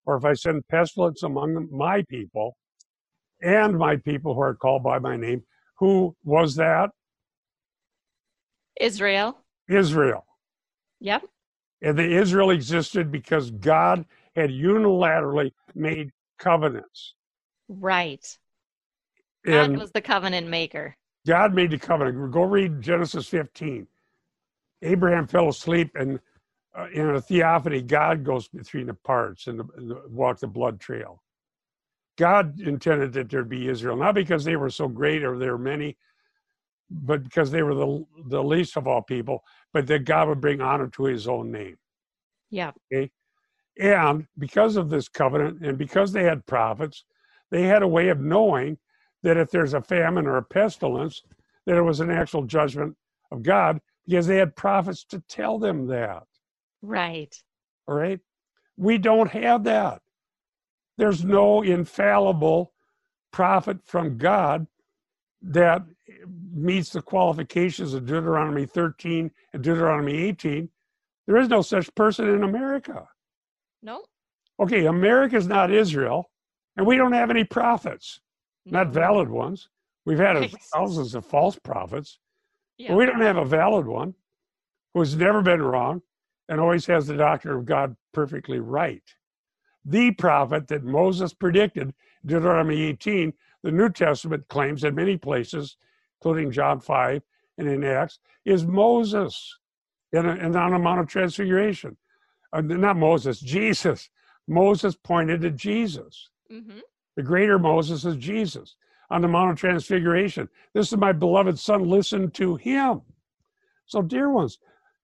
[0.06, 2.58] or if I send pestilence among my people
[3.42, 5.44] and my people who are called by my name,
[5.78, 6.90] who was that?
[8.80, 9.38] Israel.
[9.70, 10.26] Israel.
[11.00, 11.24] Yep.
[11.82, 17.16] And the Israel existed because God had unilaterally made covenants.
[17.68, 18.26] Right.
[19.46, 20.96] God was the covenant maker.
[21.28, 22.32] God made the covenant.
[22.32, 23.88] Go read Genesis 15.
[24.82, 26.20] Abraham fell asleep, and
[26.78, 30.48] uh, in a theophany, God goes between the parts and, the, and the, walk the
[30.48, 31.24] blood trail.
[32.18, 35.58] God intended that there'd be Israel, not because they were so great or there were
[35.58, 35.98] many,
[36.90, 40.62] but because they were the, the least of all people, but that God would bring
[40.62, 41.78] honor to his own name.
[42.52, 42.76] Yep.
[43.80, 47.06] And because of this covenant and because they had prophets,
[47.52, 48.78] they had a way of knowing
[49.24, 51.24] that if there's a famine or a pestilence,
[51.66, 52.96] that it was an actual judgment
[53.32, 56.24] of God because they had prophets to tell them that.
[56.82, 57.34] Right.
[57.88, 58.20] All right.
[58.78, 60.02] We don't have that.
[60.98, 62.74] There's no infallible
[63.32, 64.68] prophet from God
[65.42, 65.84] that
[66.54, 70.70] meets the qualifications of Deuteronomy 13 and Deuteronomy 18.
[71.26, 73.08] There is no such person in America.
[73.84, 74.02] No.
[74.60, 76.32] Okay, America's not Israel,
[76.78, 78.22] and we don't have any prophets,
[78.66, 79.70] not valid ones.
[80.06, 80.56] We've had Right.
[80.74, 82.20] thousands of false prophets,
[82.78, 82.90] Yeah.
[82.90, 84.16] but we don't have a valid one
[84.94, 86.02] who's never been wrong
[86.50, 89.04] and always has the doctrine of God perfectly right.
[89.86, 91.94] The prophet that Moses predicted,
[92.26, 95.78] Deuteronomy 18, the New Testament claims in many places,
[96.22, 97.22] including John 5
[97.58, 99.58] and in Acts, is Moses
[100.12, 101.98] in, a, in on the Mount of Transfiguration.
[102.54, 104.10] Uh, not Moses, Jesus.
[104.48, 106.30] Moses pointed to Jesus.
[106.50, 106.80] hmm
[107.16, 108.76] The greater Moses is Jesus
[109.10, 110.48] on the Mount of Transfiguration.
[110.74, 113.02] This is my beloved son, listen to him.
[113.86, 114.60] So, dear ones,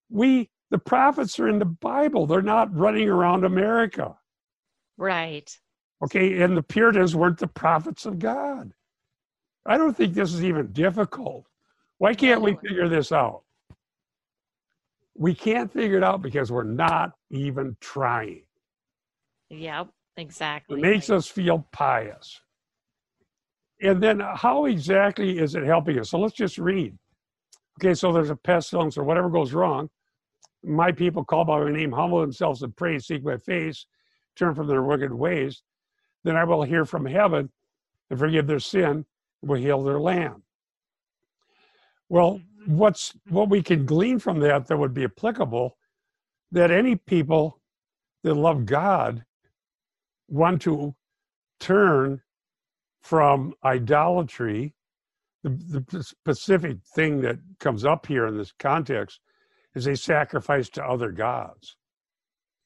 [0.08, 4.16] we, the prophets are in the Bible, they're not running around America.
[4.96, 5.50] Right.
[6.02, 8.72] Okay, and the Puritans weren't the prophets of God.
[9.66, 11.46] I don't think this is even difficult.
[11.98, 13.42] Why can't we figure this out?
[15.20, 18.44] We can't figure it out because we're not even trying.
[19.50, 20.78] Yep, exactly.
[20.78, 22.40] It makes us feel pious.
[23.82, 26.08] And then uh, how exactly is it helping us?
[26.08, 26.96] So let's just read.
[27.78, 29.90] Okay, so there's a pestilence or whatever goes wrong.
[30.64, 33.84] My people call by my name, humble themselves and pray, seek my face,
[34.36, 35.62] turn from their wicked ways.
[36.24, 37.50] Then I will hear from heaven
[38.08, 39.04] and forgive their sin and
[39.42, 40.40] will heal their land.
[42.08, 45.76] Well, what's what we can glean from that that would be applicable
[46.52, 47.60] that any people
[48.22, 49.24] that love God
[50.28, 50.94] want to
[51.58, 52.20] turn
[53.02, 54.74] from idolatry.
[55.42, 59.20] The, the specific thing that comes up here in this context
[59.74, 61.76] is a sacrifice to other gods.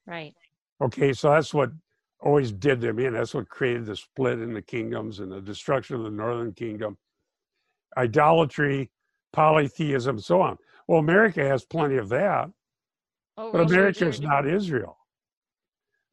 [0.05, 0.33] Right.
[0.81, 1.71] Okay, so that's what
[2.19, 3.13] always did them in.
[3.13, 6.97] That's what created the split in the kingdoms and the destruction of the northern kingdom.
[7.95, 8.91] Idolatry,
[9.35, 10.57] polytheism, so on.
[10.87, 12.49] Well, America has plenty of that,
[13.37, 14.97] Oh, but America is not Israel.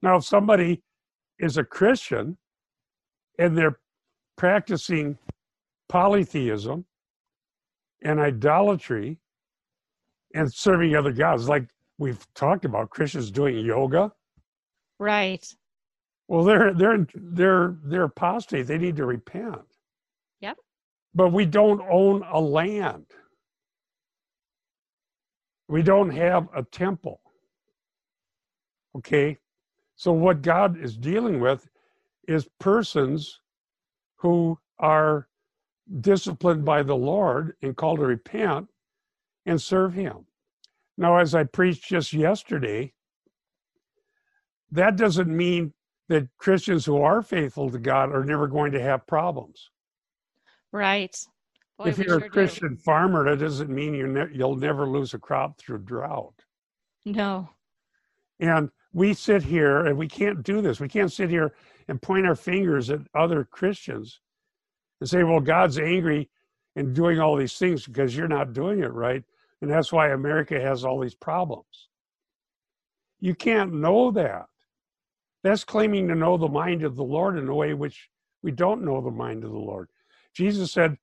[0.02, 0.82] Now, if somebody
[1.38, 2.36] is a Christian
[3.38, 3.78] and they're
[4.36, 5.16] practicing
[5.88, 6.84] polytheism
[8.02, 9.18] and idolatry
[10.34, 14.10] and serving other gods, like we've talked about, Christians doing yoga.
[14.98, 15.46] Right.
[16.26, 18.66] Well, they're they're they're they're apostate.
[18.66, 19.71] They need to repent.
[21.14, 23.06] But we don't own a land.
[25.68, 27.20] We don't have a temple.
[28.96, 29.38] Okay?
[29.96, 31.68] So what God is dealing with
[32.28, 33.40] is persons
[34.16, 35.28] who are
[36.00, 38.68] disciplined by the Lord and called to repent
[39.46, 40.26] and serve him.
[40.96, 42.92] Now as I preached just yesterday,
[44.70, 45.74] that doesn't mean
[46.08, 49.70] that Christians who are faithful to God are never going to have problems.
[50.72, 51.16] Right.
[51.78, 52.28] Boy, if you're sure a do.
[52.28, 56.34] Christian farmer, that doesn't mean you ne- you'll never lose a crop through drought.
[57.04, 57.48] No.
[58.40, 60.80] And we sit here and we can't do this.
[60.80, 61.54] We can't sit here
[61.88, 64.20] and point our fingers at other Christians
[65.00, 66.30] and say, well, God's angry
[66.76, 69.22] and doing all these things because you're not doing it right.
[69.60, 71.88] And that's why America has all these problems.
[73.20, 74.46] You can't know that.
[75.42, 78.08] That's claiming to know the mind of the Lord in a way which
[78.42, 79.88] we don't know the mind of the Lord.
[80.34, 80.96] Jesus said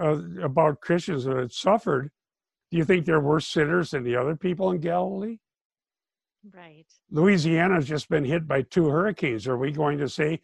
[0.00, 2.10] uh, about Christians that had suffered,
[2.70, 5.38] do you think they're worse sinners than the other people in Galilee?
[6.54, 6.86] Right.
[7.10, 9.46] Louisiana's just been hit by two hurricanes.
[9.46, 10.40] Are we going to say,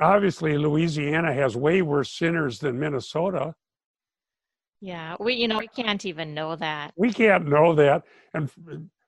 [0.00, 3.54] obviously, Louisiana has way worse sinners than Minnesota?
[4.80, 5.16] Yeah.
[5.18, 6.92] We, you know, we can't even know that.
[6.96, 8.02] We can't know that.
[8.34, 8.50] And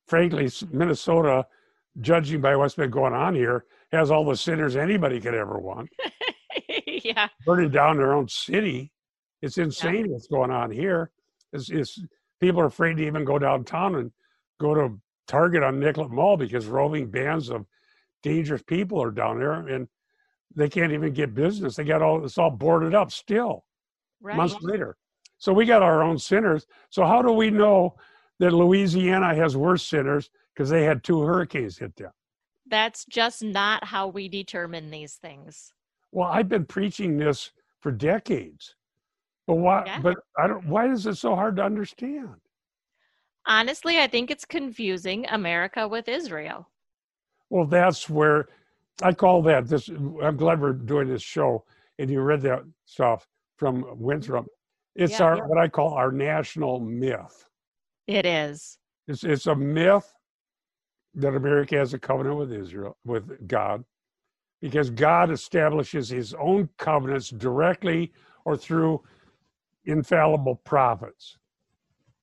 [0.06, 1.46] frankly, Minnesota,
[2.00, 5.90] judging by what's been going on here, has all the sinners anybody could ever want.
[7.04, 7.28] yeah.
[7.44, 8.92] Burning down their own city.
[9.42, 11.10] It's insane what's going on here.
[11.52, 12.02] It's, it's
[12.40, 14.10] people are afraid to even go downtown and
[14.60, 17.66] go to Target on Nicollet Mall because roving bands of
[18.22, 19.88] dangerous people are down there and
[20.54, 21.76] they can't even get business.
[21.76, 23.64] They got all it's all boarded up still
[24.20, 24.36] Right.
[24.36, 24.96] months later.
[25.38, 26.66] So we got our own sinners.
[26.90, 27.96] So how do we know
[28.38, 32.10] that Louisiana has worse sinners because they had two hurricanes hit them?
[32.68, 35.72] That's just not how we determine these things.
[36.16, 38.74] Well, I've been preaching this for decades.
[39.46, 40.00] But why Yeah.
[40.00, 42.40] but I don't why is it so hard to understand?
[43.44, 46.70] Honestly, I think it's confusing America with Israel.
[47.50, 48.48] Well, that's where
[49.02, 49.88] I call that this.
[49.88, 51.66] I'm glad we're doing this show,
[51.98, 54.46] and you read that stuff from Winthrop.
[54.94, 55.44] It's Yeah, our yeah.
[55.44, 57.44] what I call our national myth.
[58.06, 58.78] It is.
[59.06, 60.10] It's it's a myth
[61.12, 63.84] that America has a covenant with Israel with God,
[64.60, 68.12] because God establishes His own covenants directly
[68.44, 69.02] or through
[69.84, 71.38] infallible prophets,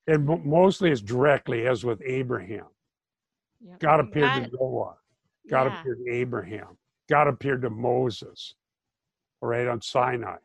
[0.07, 2.65] and mostly it's directly, as with Abraham.
[3.61, 3.79] Yep.
[3.79, 4.95] God appeared God- to Noah.
[5.49, 5.79] God yeah.
[5.79, 6.77] appeared to Abraham.
[7.09, 8.55] God appeared to Moses,
[9.41, 10.37] all right, on Sinai.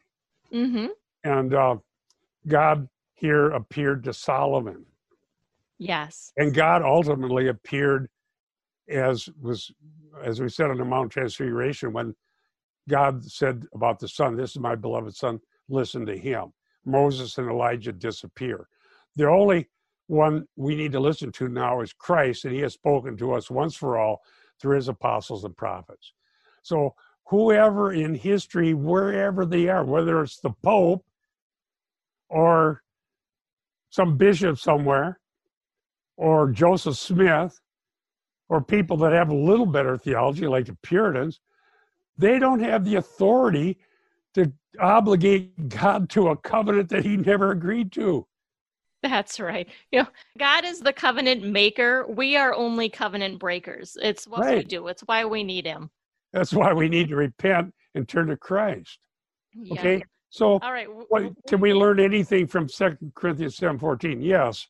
[0.53, 0.87] Mm-hmm.
[1.25, 1.77] And uh,
[2.47, 4.85] God here appeared to Solomon.
[5.79, 6.33] Yes.
[6.37, 8.09] And God ultimately appeared
[8.89, 9.71] as was,
[10.25, 12.15] as we said on the Mount Transfiguration, when
[12.89, 16.53] God said about the Son, This is my beloved Son, listen to him.
[16.85, 18.67] Moses and Elijah disappear.
[19.17, 19.69] The only
[20.07, 23.51] one we need to listen to now is Christ, and he has spoken to us
[23.51, 24.23] once for all
[24.61, 26.13] through his apostles and prophets.
[26.63, 26.95] So,
[27.27, 31.05] whoever in history, wherever they are, whether it's the Pope
[32.31, 32.83] or
[33.91, 35.21] some bishop somewhere,
[36.17, 37.61] or Joseph Smith,
[38.49, 41.41] or people that have a little better theology, like the Puritans,
[42.17, 43.79] they don't have the authority
[44.35, 48.27] to obligate God to a covenant that he never agreed to.
[49.03, 49.69] That's right.
[49.93, 52.05] You know, God is the covenant maker.
[52.09, 53.97] We are only covenant breakers.
[54.03, 54.89] It's what we do.
[54.89, 55.91] It's why we need him.
[56.33, 58.99] That's why we need to repent and turn to Christ.
[59.55, 59.75] Yeah.
[59.75, 60.03] Okay.
[60.31, 60.89] So All right.
[61.09, 64.21] what, can we learn anything from Second Corinthians seven fourteen?
[64.21, 64.67] Yes.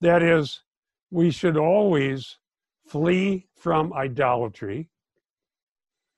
[0.00, 0.62] That is,
[1.10, 2.38] we should always
[2.86, 4.88] flee from idolatry,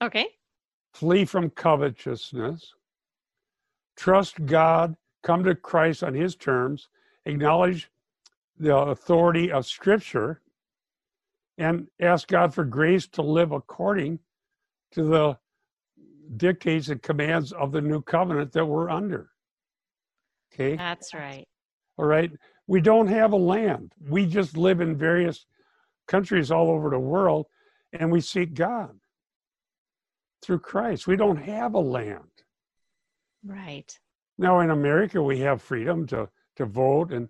[0.03, 0.27] Okay.
[0.93, 2.75] flee from covetousness,
[3.97, 6.89] trust God, come to Christ on his terms,
[7.25, 7.91] acknowledge
[8.59, 10.43] the authority of Scripture,
[11.59, 14.19] and ask God for grace to live according
[14.93, 15.39] to the
[16.37, 19.31] dictates and commands of the new covenant that we're under.
[20.53, 20.77] Okay.
[20.77, 21.47] That's right.
[21.97, 22.31] All right.
[22.67, 23.93] We don't have a land.
[24.01, 25.47] We just live in various
[26.07, 27.47] countries all over the world
[27.93, 28.99] and we seek God
[30.43, 31.07] through Christ.
[31.07, 32.23] We don't have a land.
[33.45, 33.93] Right.
[34.39, 37.29] Now in America we have freedom to to vote and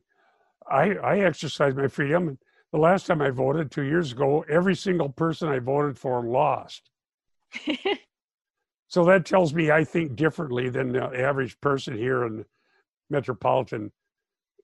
[0.71, 2.39] I I exercise my freedom.
[2.73, 6.91] The last time I voted 2 years ago, every single person I voted for lost.
[8.89, 12.47] So that tells me I think differently than the average person here in the
[13.11, 13.93] metropolitan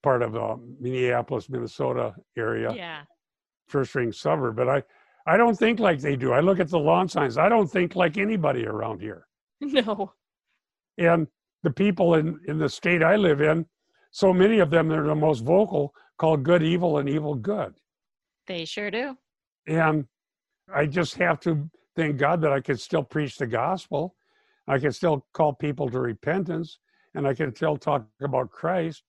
[0.02, 2.72] part of uh, Minneapolis, Minnesota area.
[2.72, 3.02] yeah.
[3.72, 4.82] First ring suburb, but I,
[5.26, 6.32] I don't think like they do.
[6.32, 7.38] I look at the lawn signs.
[7.38, 9.26] I don't think like anybody around here.
[9.60, 10.12] No.
[10.98, 11.26] And
[11.62, 13.64] the people in, in the state I live in,
[14.10, 17.74] so many of them that are the most vocal call good evil and evil good.
[18.46, 19.16] They sure do.
[19.66, 20.04] And
[20.74, 24.14] I just have to thank God that I can still preach the gospel.
[24.66, 26.78] I can still call people to repentance
[27.14, 29.02] and I can still talk about Christ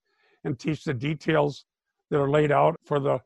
[0.44, 1.66] and teach the details
[2.10, 3.20] that are laid out for the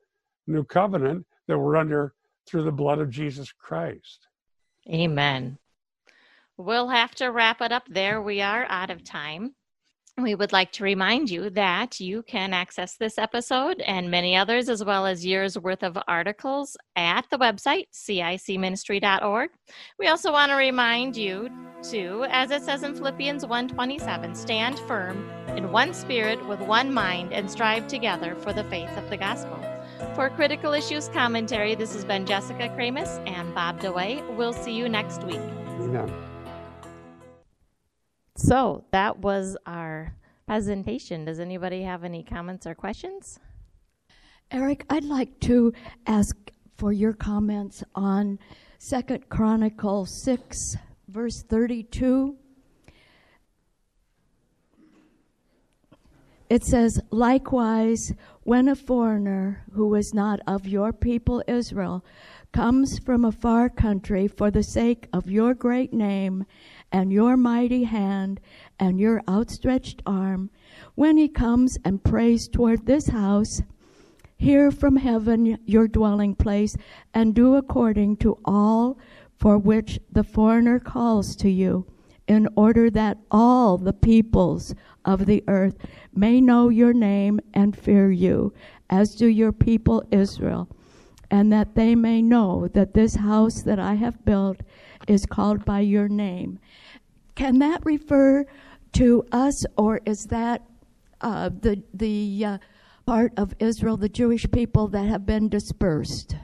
[0.48, 2.14] new covenant that we're under
[2.48, 4.28] through the blood of Jesus Christ.
[4.90, 5.58] Amen.
[6.58, 8.22] We'll have to wrap it up there.
[8.22, 9.54] We are out of time.
[10.20, 14.68] We would like to remind you that you can access this episode and many others,
[14.68, 19.52] as well as years worth of articles, at the website, cicministry.org.
[20.00, 21.50] We also want to remind you
[21.92, 27.32] to, as it says in Philippians 1:27, stand firm in one spirit with one mind
[27.32, 29.60] and strive together for the faith of the gospel.
[30.18, 34.36] For Critical Issues Commentary, this has been Jessica Kramus and Bob DeWaay.
[34.36, 35.40] We'll see you next week.
[35.80, 36.12] Amen.
[38.36, 40.16] So that was our
[40.48, 41.24] presentation.
[41.24, 43.38] Does anybody have any comments or questions?
[44.50, 45.72] Eric, I'd like to
[46.08, 46.36] ask
[46.80, 48.40] for your comments on
[48.80, 50.78] Second Chronicle 6,
[51.10, 52.36] verse 32.
[56.50, 58.14] It says, Likewise,
[58.48, 62.02] when a foreigner who is not of your people Israel
[62.54, 66.46] comes from a far country for the sake of your great name
[66.90, 68.40] and your mighty hand
[68.80, 70.50] and your outstretched arm,
[70.96, 73.62] when he comes and prays toward this house,
[74.38, 76.78] hear from heaven your dwelling place,
[77.14, 78.98] and do according to all
[79.38, 81.86] for which the foreigner calls to you,
[82.30, 84.74] in order that all the peoples
[85.08, 85.78] of the earth
[86.14, 88.54] may know your name and fear you,
[88.90, 90.68] as do your people Israel,
[91.32, 94.62] and that they may know that this house that I have built
[95.08, 96.60] is called by your name.
[97.36, 98.46] Can that refer
[98.94, 100.64] to us, or is that
[101.22, 102.58] uh, the the uh,
[103.06, 106.36] part of Israel, the Jewish people that have been dispersed?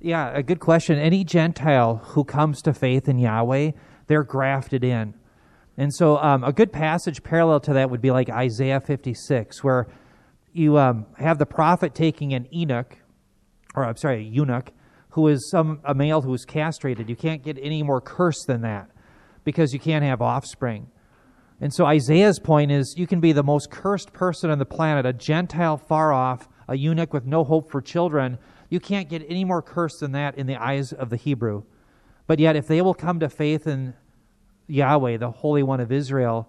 [0.00, 0.98] Yeah, a good question.
[0.98, 3.72] Any Gentile who comes to faith in Yahweh,
[4.06, 5.14] they're grafted in.
[5.76, 9.88] And so um, a good passage parallel to that would be like Isaiah 56, where
[10.52, 12.98] you um, have the prophet taking an eunuch,
[13.74, 14.70] or I'm sorry, a eunuch,
[15.10, 17.08] who is some a male who is castrated.
[17.08, 18.90] You can't get any more cursed than that
[19.44, 20.88] because you can't have offspring.
[21.60, 25.06] And so Isaiah's point is you can be the most cursed person on the planet,
[25.06, 28.38] a Gentile far off, a eunuch with no hope for children.
[28.70, 31.62] You can't get any more cursed than that in the eyes of the Hebrew.
[32.26, 33.94] But yet, if they will come to faith in
[34.66, 36.48] Yahweh, the Holy One of Israel,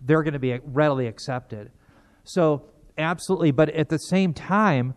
[0.00, 1.70] they're going to be readily accepted.
[2.24, 2.64] So,
[2.98, 3.50] absolutely.
[3.50, 4.94] But at the same time,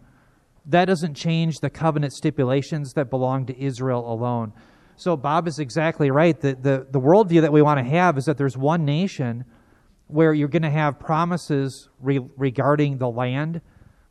[0.65, 4.53] that doesn't change the covenant stipulations that belong to Israel alone.
[4.97, 6.39] So, Bob is exactly right.
[6.39, 9.45] The, the, the worldview that we want to have is that there's one nation
[10.07, 13.61] where you're going to have promises re- regarding the land,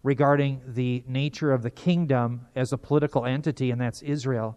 [0.02, 4.56] regarding the nature of the kingdom as a political entity, and that's Israel.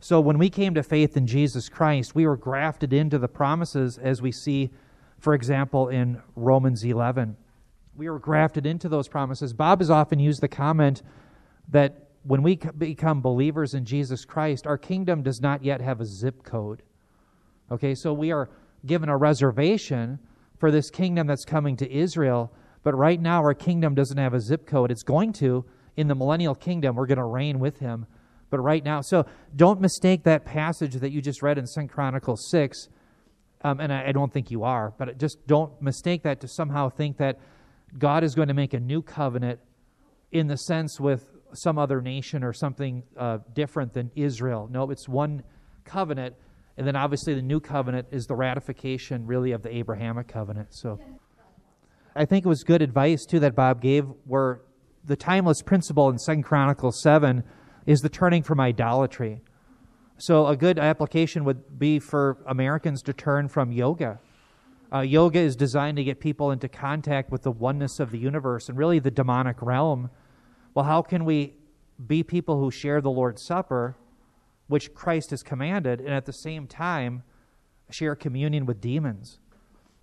[0.00, 3.98] So when we came to faith in Jesus Christ, we were grafted into the promises
[3.98, 4.70] as we see,
[5.18, 7.36] for example, in Romans 11.
[7.96, 9.52] We were grafted into those promises.
[9.52, 11.02] Bob has often used the comment
[11.70, 16.06] that when we become believers in Jesus Christ, our kingdom does not yet have a
[16.06, 16.82] zip code.
[17.70, 18.48] Okay, so we are
[18.86, 20.18] given a reservation
[20.58, 22.52] for this kingdom that's coming to Israel,
[22.84, 24.90] but right now our kingdom doesn't have a zip code.
[24.90, 25.64] It's going to
[25.96, 26.94] in the millennial kingdom.
[26.94, 28.06] We're going to reign with him.
[28.50, 32.48] But right now, so don't mistake that passage that you just read in Second Chronicles
[32.50, 32.88] 6,
[33.62, 36.88] um, and I, I don't think you are, but just don't mistake that to somehow
[36.88, 37.38] think that
[37.98, 39.60] God is going to make a new covenant
[40.30, 41.24] in the sense with
[41.54, 44.68] some other nation or something uh, different than Israel.
[44.70, 45.42] No, it's one
[45.84, 46.34] covenant,
[46.76, 50.68] and then obviously the new covenant is the ratification, really, of the Abrahamic covenant.
[50.70, 51.00] So
[52.14, 54.60] I think it was good advice, too, that Bob gave, where
[55.04, 57.42] the timeless principle in Second Chronicles 7
[57.88, 59.40] is the turning from idolatry.
[60.18, 64.20] So a good application would be for Americans to turn from yoga.
[64.92, 68.68] Uh, yoga is designed to get people into contact with the oneness of the universe
[68.68, 70.10] and really the demonic realm.
[70.74, 71.54] Well, how can we
[72.06, 73.96] be people who share the Lord's Supper,
[74.66, 77.22] which Christ has commanded, and at the same time
[77.88, 79.38] share communion with demons?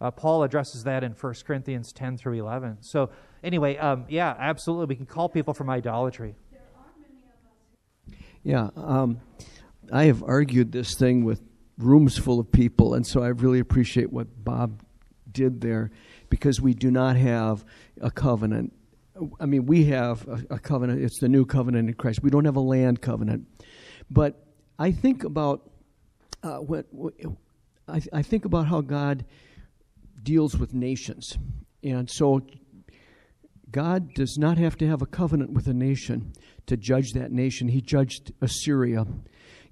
[0.01, 2.77] Uh, Paul addresses that in 1 Corinthians 10 through 11.
[2.81, 3.11] So,
[3.43, 4.88] anyway, um, yeah, absolutely.
[4.88, 6.36] We can call people from idolatry.
[8.45, 8.69] Yeah.
[8.75, 9.21] Um,
[9.91, 11.41] I have argued this thing with
[11.79, 14.83] rooms full of people, and so I really appreciate what Bob
[15.31, 15.89] did there
[16.29, 17.65] because we do not have
[17.99, 18.71] a covenant.
[19.39, 22.21] I mean, we have a, a covenant, it's the new covenant in Christ.
[22.21, 23.47] We don't have a land covenant.
[24.11, 24.45] But
[24.77, 25.71] I think about
[26.43, 27.15] uh, what, what
[27.87, 29.25] I, I think about how God
[30.21, 31.35] deals with nations.
[31.83, 32.45] And so
[33.72, 36.34] God does not have to have a covenant with a nation
[36.68, 37.68] to judge that nation.
[37.68, 39.05] He judged Assyria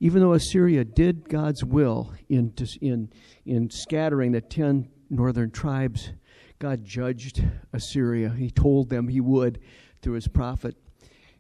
[0.04, 3.10] even though Assyria did God's will in, in,
[3.46, 6.12] in scattering the ten northern tribes,
[6.60, 7.42] God judged
[7.72, 8.30] Assyria.
[8.38, 9.62] He told them he would
[10.02, 10.76] through his prophet.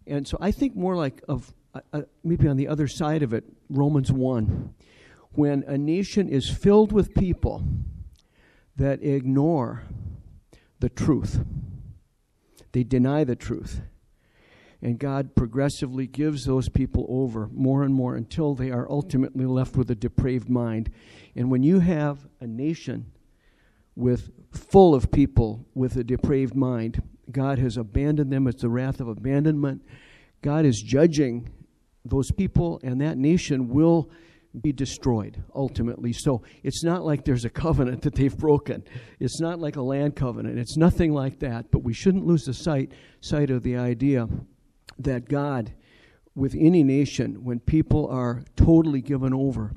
[0.08, 3.34] And so I think more like of uh, uh maybe on the other side of
[3.34, 4.74] it, Romans 1.
[5.34, 7.66] When a nation is filled with people
[8.78, 9.84] that ignore
[10.80, 11.43] the truth,
[12.74, 13.82] they deny the truth
[14.84, 19.78] and God progressively gives those people over more and more until they are ultimately left
[19.78, 20.91] with a depraved mind.
[21.38, 23.13] And when you have a nation
[23.95, 27.01] with full of people with a depraved mind,
[27.32, 28.45] God has abandoned them.
[28.45, 29.84] It's the wrath of abandonment.
[30.41, 31.49] God is judging
[32.03, 34.09] those people, and that nation will
[34.62, 36.14] be destroyed ultimately.
[36.14, 38.84] So it's not like there's a covenant that they've broken.
[39.20, 40.60] It's not like a land covenant.
[40.60, 41.72] It's nothing like that.
[41.72, 42.91] But we shouldn't lose the sight
[43.22, 44.28] sight of the idea
[44.99, 45.74] that God,
[46.36, 49.74] with any nation, when people are totally given over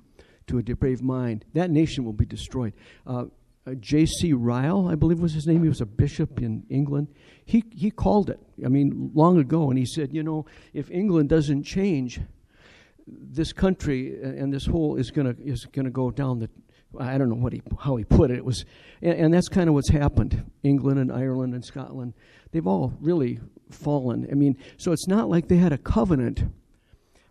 [0.48, 2.72] to a depraved mind, that nation will be destroyed.
[3.06, 3.24] Uh,
[3.66, 4.32] uh, J.C.
[4.32, 7.08] Ryle, I believe was his name, he was a bishop in England.
[7.44, 11.28] He, he called it, I mean, long ago, and he said, you know, if England
[11.30, 12.20] doesn't change,
[13.06, 16.50] this country uh, and this whole is going to is going to go down the
[16.98, 18.38] I don't know what he how he put it.
[18.38, 18.64] It was,
[19.02, 20.50] and, and that's kind of what's happened.
[20.62, 22.14] England and Ireland and Scotland,
[22.52, 23.40] they've all really
[23.70, 24.26] fallen.
[24.30, 26.44] I mean, so it's not like they had a covenant,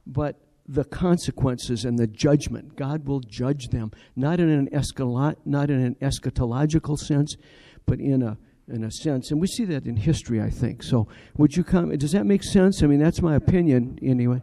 [0.05, 2.75] but the consequences and the judgment.
[2.75, 7.37] God will judge them, not in an escalot, not in an eschatological sense,
[7.85, 10.41] but in a in a sense, and we see that in history.
[10.41, 11.07] I think so.
[11.37, 11.95] Would you come?
[11.97, 12.81] Does that make sense?
[12.81, 14.41] I mean, that's my opinion anyway.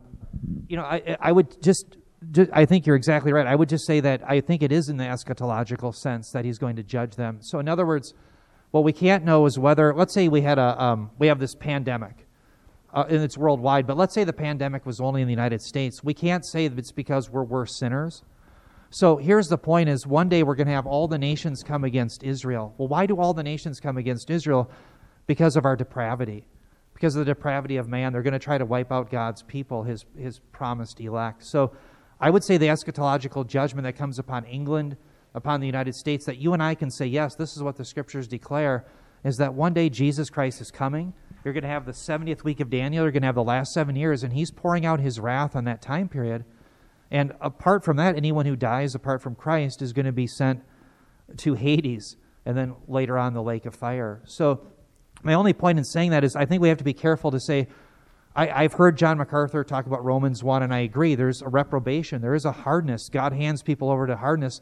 [0.68, 1.96] You know, I I would just
[2.52, 3.46] I think you're exactly right.
[3.46, 6.58] I would just say that I think it is in the eschatological sense that he's
[6.58, 7.38] going to judge them.
[7.40, 8.14] So, in other words,
[8.70, 11.54] what we can't know is whether, let's say we had a, um, we have this
[11.54, 12.26] pandemic,
[12.94, 16.02] uh, and it's worldwide, but let's say the pandemic was only in the United States.
[16.04, 18.22] We can't say that it's because we're worse sinners.
[18.90, 21.84] So here's the point: is one day we're going to have all the nations come
[21.84, 22.74] against Israel.
[22.78, 24.70] Well, why do all the nations come against Israel?
[25.26, 26.46] Because of our depravity,
[27.02, 28.12] because of the depravity of man.
[28.12, 31.44] They're going to try to wipe out God's people, His His promised elect.
[31.44, 31.72] So,
[32.20, 34.96] I would say the eschatological judgment that comes upon England
[35.34, 37.84] upon the United States that you and I can say, yes, this is what the
[37.84, 38.86] scriptures declare,
[39.24, 41.12] is that one day Jesus Christ is coming.
[41.44, 43.02] You're going to have the 70th week of Daniel.
[43.02, 45.64] You're going to have the last seven years, and he's pouring out his wrath on
[45.64, 46.44] that time period.
[47.10, 50.62] And apart from that, anyone who dies apart from Christ is going to be sent
[51.38, 54.22] to Hades and then later on the lake of fire.
[54.24, 54.68] So,
[55.22, 57.40] my only point in saying that is I think we have to be careful to
[57.40, 57.68] say,
[58.34, 61.14] I, have heard John MacArthur talk about Romans 1, and I agree.
[61.14, 63.08] There's a reprobation, there is a hardness.
[63.08, 64.60] God hands people over to hardness.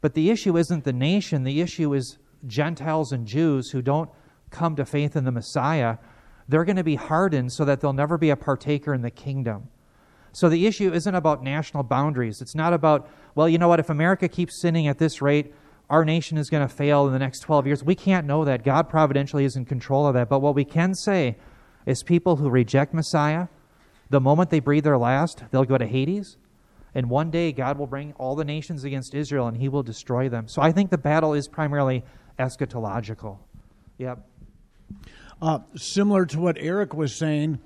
[0.00, 4.10] But the issue isn't the nation, the issue is Gentiles and Jews who don't
[4.50, 5.96] come to faith in the Messiah.
[6.48, 9.68] They're going to be hardened so that they'll never be a partaker in the kingdom.
[10.32, 12.40] So the issue isn't about national boundaries.
[12.40, 15.52] It's not about, well, you know what, if America keeps sinning at this rate,
[15.90, 17.84] our nation is going to fail in the next 12 years.
[17.84, 18.64] We can't know that.
[18.64, 20.28] God providentially is in control of that.
[20.28, 21.36] But what we can say
[21.86, 23.48] is people who reject Messiah,
[24.10, 26.36] the moment they breathe their last, they'll go to Hades.
[26.94, 30.28] And one day, God will bring all the nations against Israel and he will destroy
[30.28, 30.48] them.
[30.48, 32.04] So I think the battle is primarily
[32.38, 33.38] eschatological.
[33.98, 34.26] Yep.
[35.40, 37.60] Uh, similar to what Eric was saying,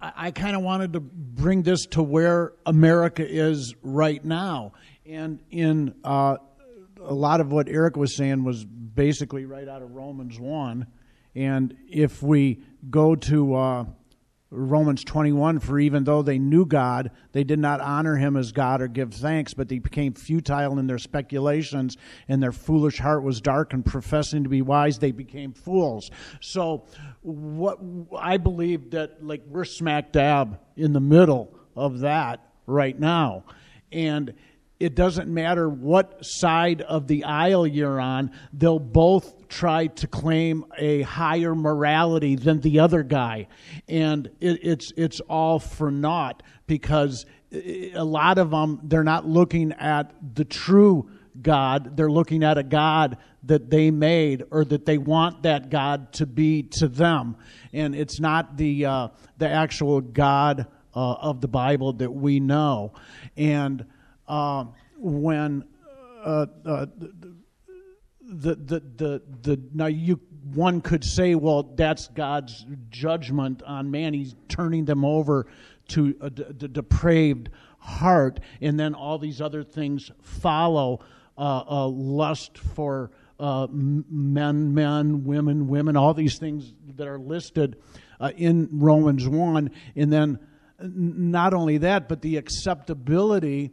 [0.00, 4.72] I, I kind of wanted to bring this to where America is right now.
[5.04, 6.36] And in uh,
[7.02, 10.86] a lot of what Eric was saying was basically right out of Romans 1.
[11.34, 13.84] And if we go to uh,
[14.50, 18.82] Romans 21 for even though they knew God, they did not honor him as God
[18.82, 21.96] or give thanks, but they became futile in their speculations,
[22.28, 26.10] and their foolish heart was dark, and professing to be wise, they became fools.
[26.40, 26.84] So,
[27.22, 27.78] what
[28.18, 33.44] I believe that like we're smack dab in the middle of that right now.
[33.92, 34.34] And
[34.80, 40.64] it doesn't matter what side of the aisle you're on, they'll both try to claim
[40.78, 43.46] a higher morality than the other guy.
[43.88, 49.72] And it, it's, it's all for naught because a lot of them, they're not looking
[49.72, 51.10] at the true
[51.42, 56.12] God, they're looking at a God that they made or that they want that God
[56.14, 57.36] to be to them.
[57.72, 62.94] And it's not the, uh, the actual God uh, of the Bible that we know.
[63.36, 63.84] And
[64.30, 64.64] uh,
[64.96, 65.64] when
[66.24, 66.86] uh, uh,
[68.22, 70.20] the, the, the, the, now you,
[70.54, 74.14] one could say, well, that's God's judgment on man.
[74.14, 75.46] He's turning them over
[75.88, 77.50] to a, depraved
[77.80, 81.00] heart, and then all these other things follow
[81.36, 83.10] uh, lust for
[83.40, 87.76] uh, men, men, women, women, all these things that are listed
[88.20, 89.70] uh, in Romans 1.
[89.96, 90.38] And then
[90.78, 93.72] not only that, but the acceptability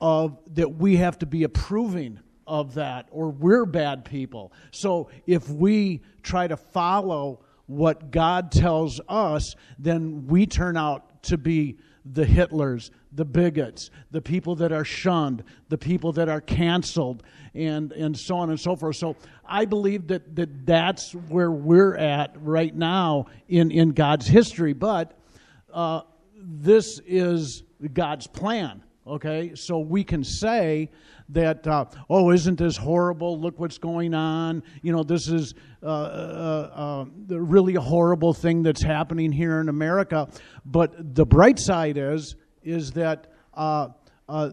[0.00, 4.52] of that we have to be approving of that or we're bad people.
[4.70, 11.36] So if we try to follow what God tells us, then we turn out to
[11.36, 17.24] be the Hitlers, the bigots, the people that are shunned, the people that are canceled,
[17.54, 18.96] and, and so on and so forth.
[18.96, 24.72] So I believe that, that that's where we're at right now in, in God's history.
[24.72, 25.18] But
[25.72, 26.02] uh,
[26.36, 28.84] this is God's plan.
[29.08, 30.90] Okay, so we can say
[31.28, 33.40] that, uh, oh, isn't this horrible?
[33.40, 34.64] Look what's going on.
[34.82, 39.68] You know, this is uh, uh, uh really a horrible thing that's happening here in
[39.68, 40.28] America.
[40.64, 42.34] But the bright side is,
[42.64, 43.90] is that uh,
[44.28, 44.50] uh,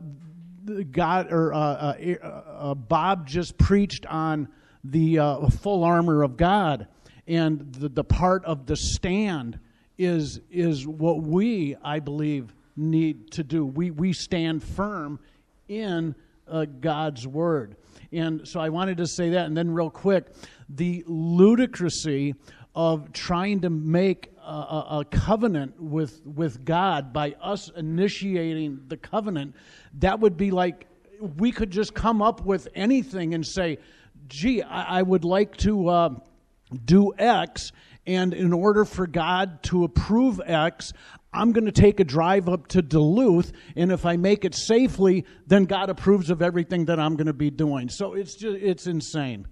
[0.92, 4.48] God or Bob just preached on
[4.84, 5.18] the
[5.62, 6.88] full armor of God,
[7.28, 9.60] and the, the part of the stand
[9.98, 13.66] is is what we, I believe need to do.
[13.66, 15.20] We, we stand firm
[15.68, 16.16] in
[16.48, 17.76] uh, God's word.
[18.12, 19.46] And so I wanted to say that.
[19.46, 20.28] And then, real quick,
[20.70, 22.36] the ludicrousy
[22.76, 29.56] of trying to make a, a, covenant with, with God by us initiating the covenant,
[30.00, 30.88] that would be like
[31.38, 33.78] we could just come up with anything and say,
[34.28, 36.10] gee, I, I would like to uh,
[36.84, 37.72] do X.
[38.06, 40.94] And in order for God to approve X,
[41.34, 45.26] I'm going to take a drive up to Duluth, and if I make it safely,
[45.48, 47.90] then God approves of everything that I'm going to be doing.
[47.90, 49.48] So it's just it's insane.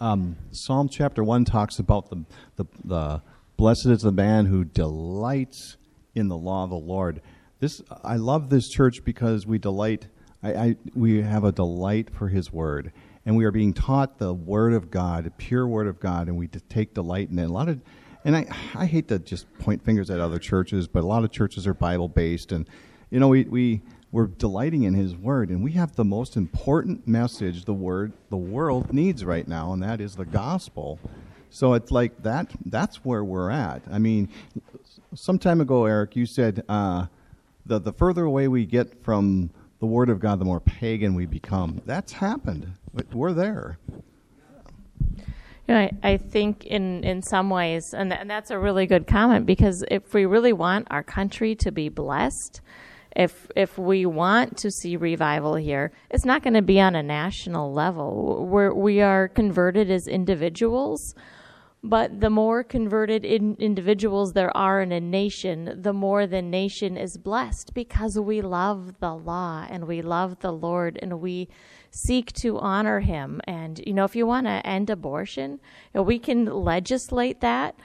[0.00, 2.24] Um, Psalm chapter one talks about the,
[2.56, 3.22] the the
[3.56, 5.76] blessed is the man who delights
[6.14, 7.20] in the law of the Lord.
[7.60, 10.08] This I love this church because we delight.
[10.42, 12.92] I, I we have a delight for His word
[13.26, 16.36] and we are being taught the Word of God, the pure Word of God, and
[16.36, 17.44] we take delight in it.
[17.44, 17.80] A lot of,
[18.24, 21.30] and I, I hate to just point fingers at other churches, but a lot of
[21.30, 22.68] churches are Bible based, and
[23.10, 27.06] you know we we we're delighting in His Word, and we have the most important
[27.06, 30.98] message the word the world needs right now, and that is the gospel.
[31.50, 32.50] So it's like that.
[32.64, 33.82] That's where we're at.
[33.90, 34.28] I mean,
[35.14, 37.06] some time ago, Eric, you said uh,
[37.66, 39.50] the the further away we get from
[39.80, 41.80] the Word of God, the more pagan we become.
[41.86, 42.72] That's happened.
[43.12, 43.78] We're there.
[45.68, 48.86] You know, I, I think in, in some ways, and, th- and that's a really
[48.86, 52.60] good comment because if we really want our country to be blessed,
[53.14, 57.02] if if we want to see revival here, it's not going to be on a
[57.02, 58.46] national level.
[58.46, 61.14] We're, we are converted as individuals
[61.82, 66.98] but the more converted in individuals there are in a nation, the more the nation
[66.98, 71.48] is blessed because we love the law and we love the Lord and we
[71.90, 73.40] seek to honor him.
[73.44, 75.58] And, you know, if you want to end abortion, you
[75.94, 77.76] know, we can legislate that.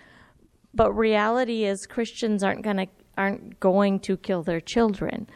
[0.74, 2.88] But reality is Christians aren't going to
[3.18, 5.28] aren't going to kill their children.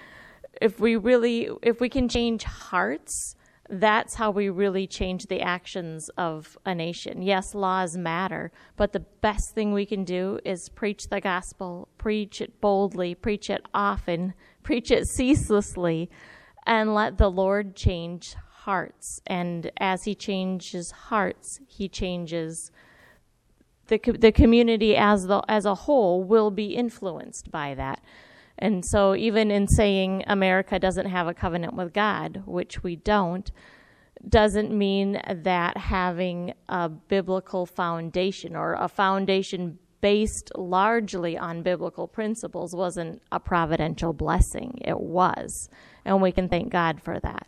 [0.61, 3.35] If we really if we can change hearts
[3.69, 7.21] that's how we really change the actions of a nation.
[7.21, 12.41] Yes, laws matter, but the best thing we can do is preach the gospel, preach
[12.41, 16.09] it boldly, preach it often, preach it ceaselessly,
[16.65, 18.35] and let the Lord change
[18.65, 19.21] hearts.
[19.27, 22.71] And as He changes hearts, He changes
[23.87, 28.01] the the community as the as a whole will be influenced by that.
[28.57, 33.49] And so even in saying America doesn't have a covenant with God, which we don't,
[34.27, 42.75] doesn't mean that having a biblical foundation or a foundation based largely on biblical principles
[42.75, 44.79] wasn't a providential blessing.
[44.83, 45.69] It was.
[46.05, 47.47] And we can thank God for that.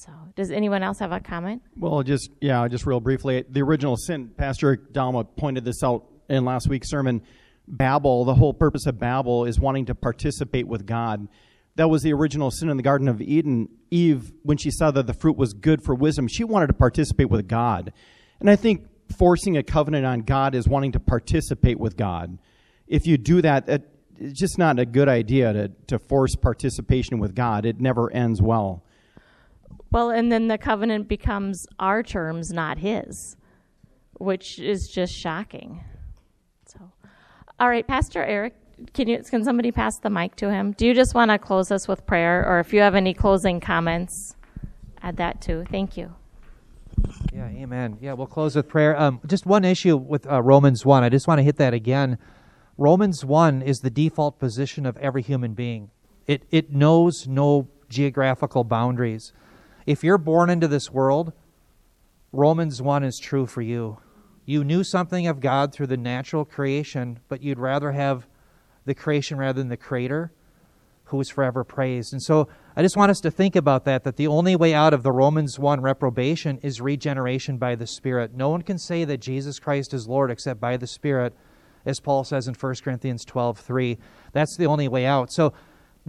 [0.00, 1.60] So, does anyone else have a comment?
[1.76, 3.44] Well, just, yeah, just real briefly.
[3.46, 7.20] The original sin, Pastor Dalma pointed this out in last week's sermon.
[7.68, 11.28] Babel, the whole purpose of Babel is wanting to participate with God.
[11.76, 13.68] That was the original sin in the Garden of Eden.
[13.90, 17.28] Eve, when she saw that the fruit was good for wisdom, she wanted to participate
[17.28, 17.92] with God.
[18.40, 18.86] And I think
[19.18, 22.38] forcing a covenant on God is wanting to participate with God.
[22.86, 27.34] If you do that, it's just not a good idea to, to force participation with
[27.34, 27.66] God.
[27.66, 28.82] It never ends well.
[29.90, 33.36] Well, and then the covenant becomes our terms, not his,
[34.18, 35.82] which is just shocking.
[36.66, 36.78] So,
[37.58, 38.54] all right, Pastor Eric,
[38.94, 40.72] can you can somebody pass the mic to him?
[40.72, 43.60] Do you just want to close us with prayer, or if you have any closing
[43.60, 44.36] comments,
[45.02, 45.64] add that too.
[45.70, 46.14] Thank you.
[47.32, 47.98] Yeah, amen.
[48.00, 48.98] Yeah, we'll close with prayer.
[48.98, 51.02] Um, just one issue with uh, Romans 1.
[51.02, 52.18] I just want to hit that again.
[52.76, 55.90] Romans 1 is the default position of every human being,
[56.26, 59.32] it, it knows no geographical boundaries.
[59.86, 61.32] If you're born into this world,
[62.32, 63.98] Romans 1 is true for you.
[64.44, 68.26] You knew something of God through the natural creation, but you'd rather have
[68.84, 70.32] the creation rather than the creator
[71.04, 72.12] who is forever praised.
[72.12, 74.94] And so I just want us to think about that, that the only way out
[74.94, 78.34] of the Romans 1 reprobation is regeneration by the Spirit.
[78.34, 81.34] No one can say that Jesus Christ is Lord except by the Spirit,
[81.84, 83.98] as Paul says in 1 Corinthians 12 3.
[84.32, 85.32] That's the only way out.
[85.32, 85.52] So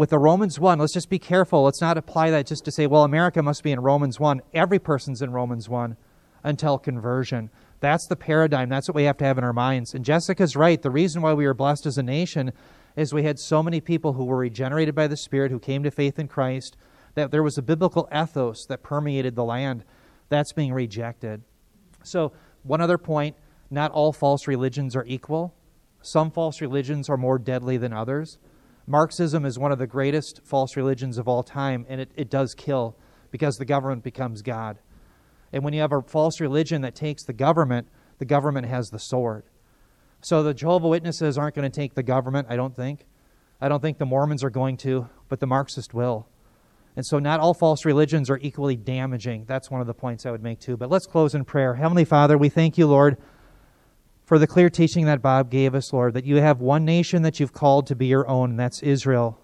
[0.02, 1.62] with the Romans 1, let's just be careful.
[1.62, 4.42] Let's not apply that just to say, well, America must be in Romans 1.
[4.52, 5.96] Every person's in Romans 1
[6.44, 7.52] until conversion.
[7.82, 8.68] That's the paradigm.
[8.68, 9.94] That's what we have to have in our minds.
[9.94, 10.82] And Jessica's right.
[10.82, 12.52] The reason why we are blessed as a nation
[12.96, 15.92] is we had so many people who were regenerated by the Spirit, who came to
[15.92, 16.78] faith in Christ,
[17.14, 19.84] that there was a biblical ethos that permeated the land.
[20.30, 21.44] That's being rejected.
[22.02, 22.32] So,
[22.64, 23.36] one other point
[23.70, 25.54] not all false religions are equal.
[26.02, 28.40] Some false religions are more deadly than others.
[28.92, 32.54] Marxism is one of the greatest false religions of all time, and it, it does
[32.54, 32.98] kill
[33.32, 34.80] because the government becomes God.
[35.54, 37.88] And when you have a false religion that takes the government,
[38.20, 39.46] the government has the sword.
[40.20, 43.08] So the Jehovah Witnesses aren't going to take the government, I don't think.
[43.62, 46.28] I don't think the Mormons are going to, but the Marxist will.
[46.98, 49.46] And so not all false religions are equally damaging.
[49.46, 50.76] That's one of the points I would make too.
[50.76, 51.76] But let's close in prayer.
[51.76, 53.18] Heavenly Father, we thank you, Lord,
[54.32, 57.42] for the clear teaching that Bob gave us, Lord, that you have one nation that
[57.42, 59.38] you've called to be your own, and that's Israel.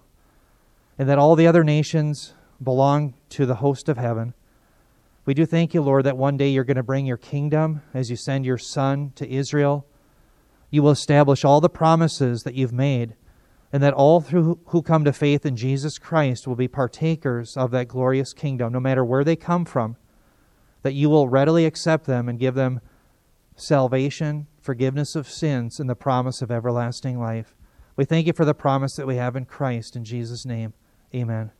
[0.98, 2.32] And that all the other nations
[2.62, 4.32] belong to the host of heaven.
[5.26, 8.08] We do thank you, Lord, that one day you're going to bring your kingdom as
[8.08, 9.86] you send your Son to Israel
[10.70, 13.14] you will establish all the promises that you've made,
[13.70, 17.72] and that all through who come to faith in Jesus Christ will be partakers of
[17.72, 19.96] that glorious kingdom, no matter where they come from,
[20.82, 22.80] that you will readily accept them and give them
[23.54, 27.56] salvation, forgiveness of sins, and the promise of everlasting life.
[27.96, 29.96] We thank you for the promise that we have in Christ.
[29.96, 30.74] In Jesus' name,
[31.14, 31.52] amen.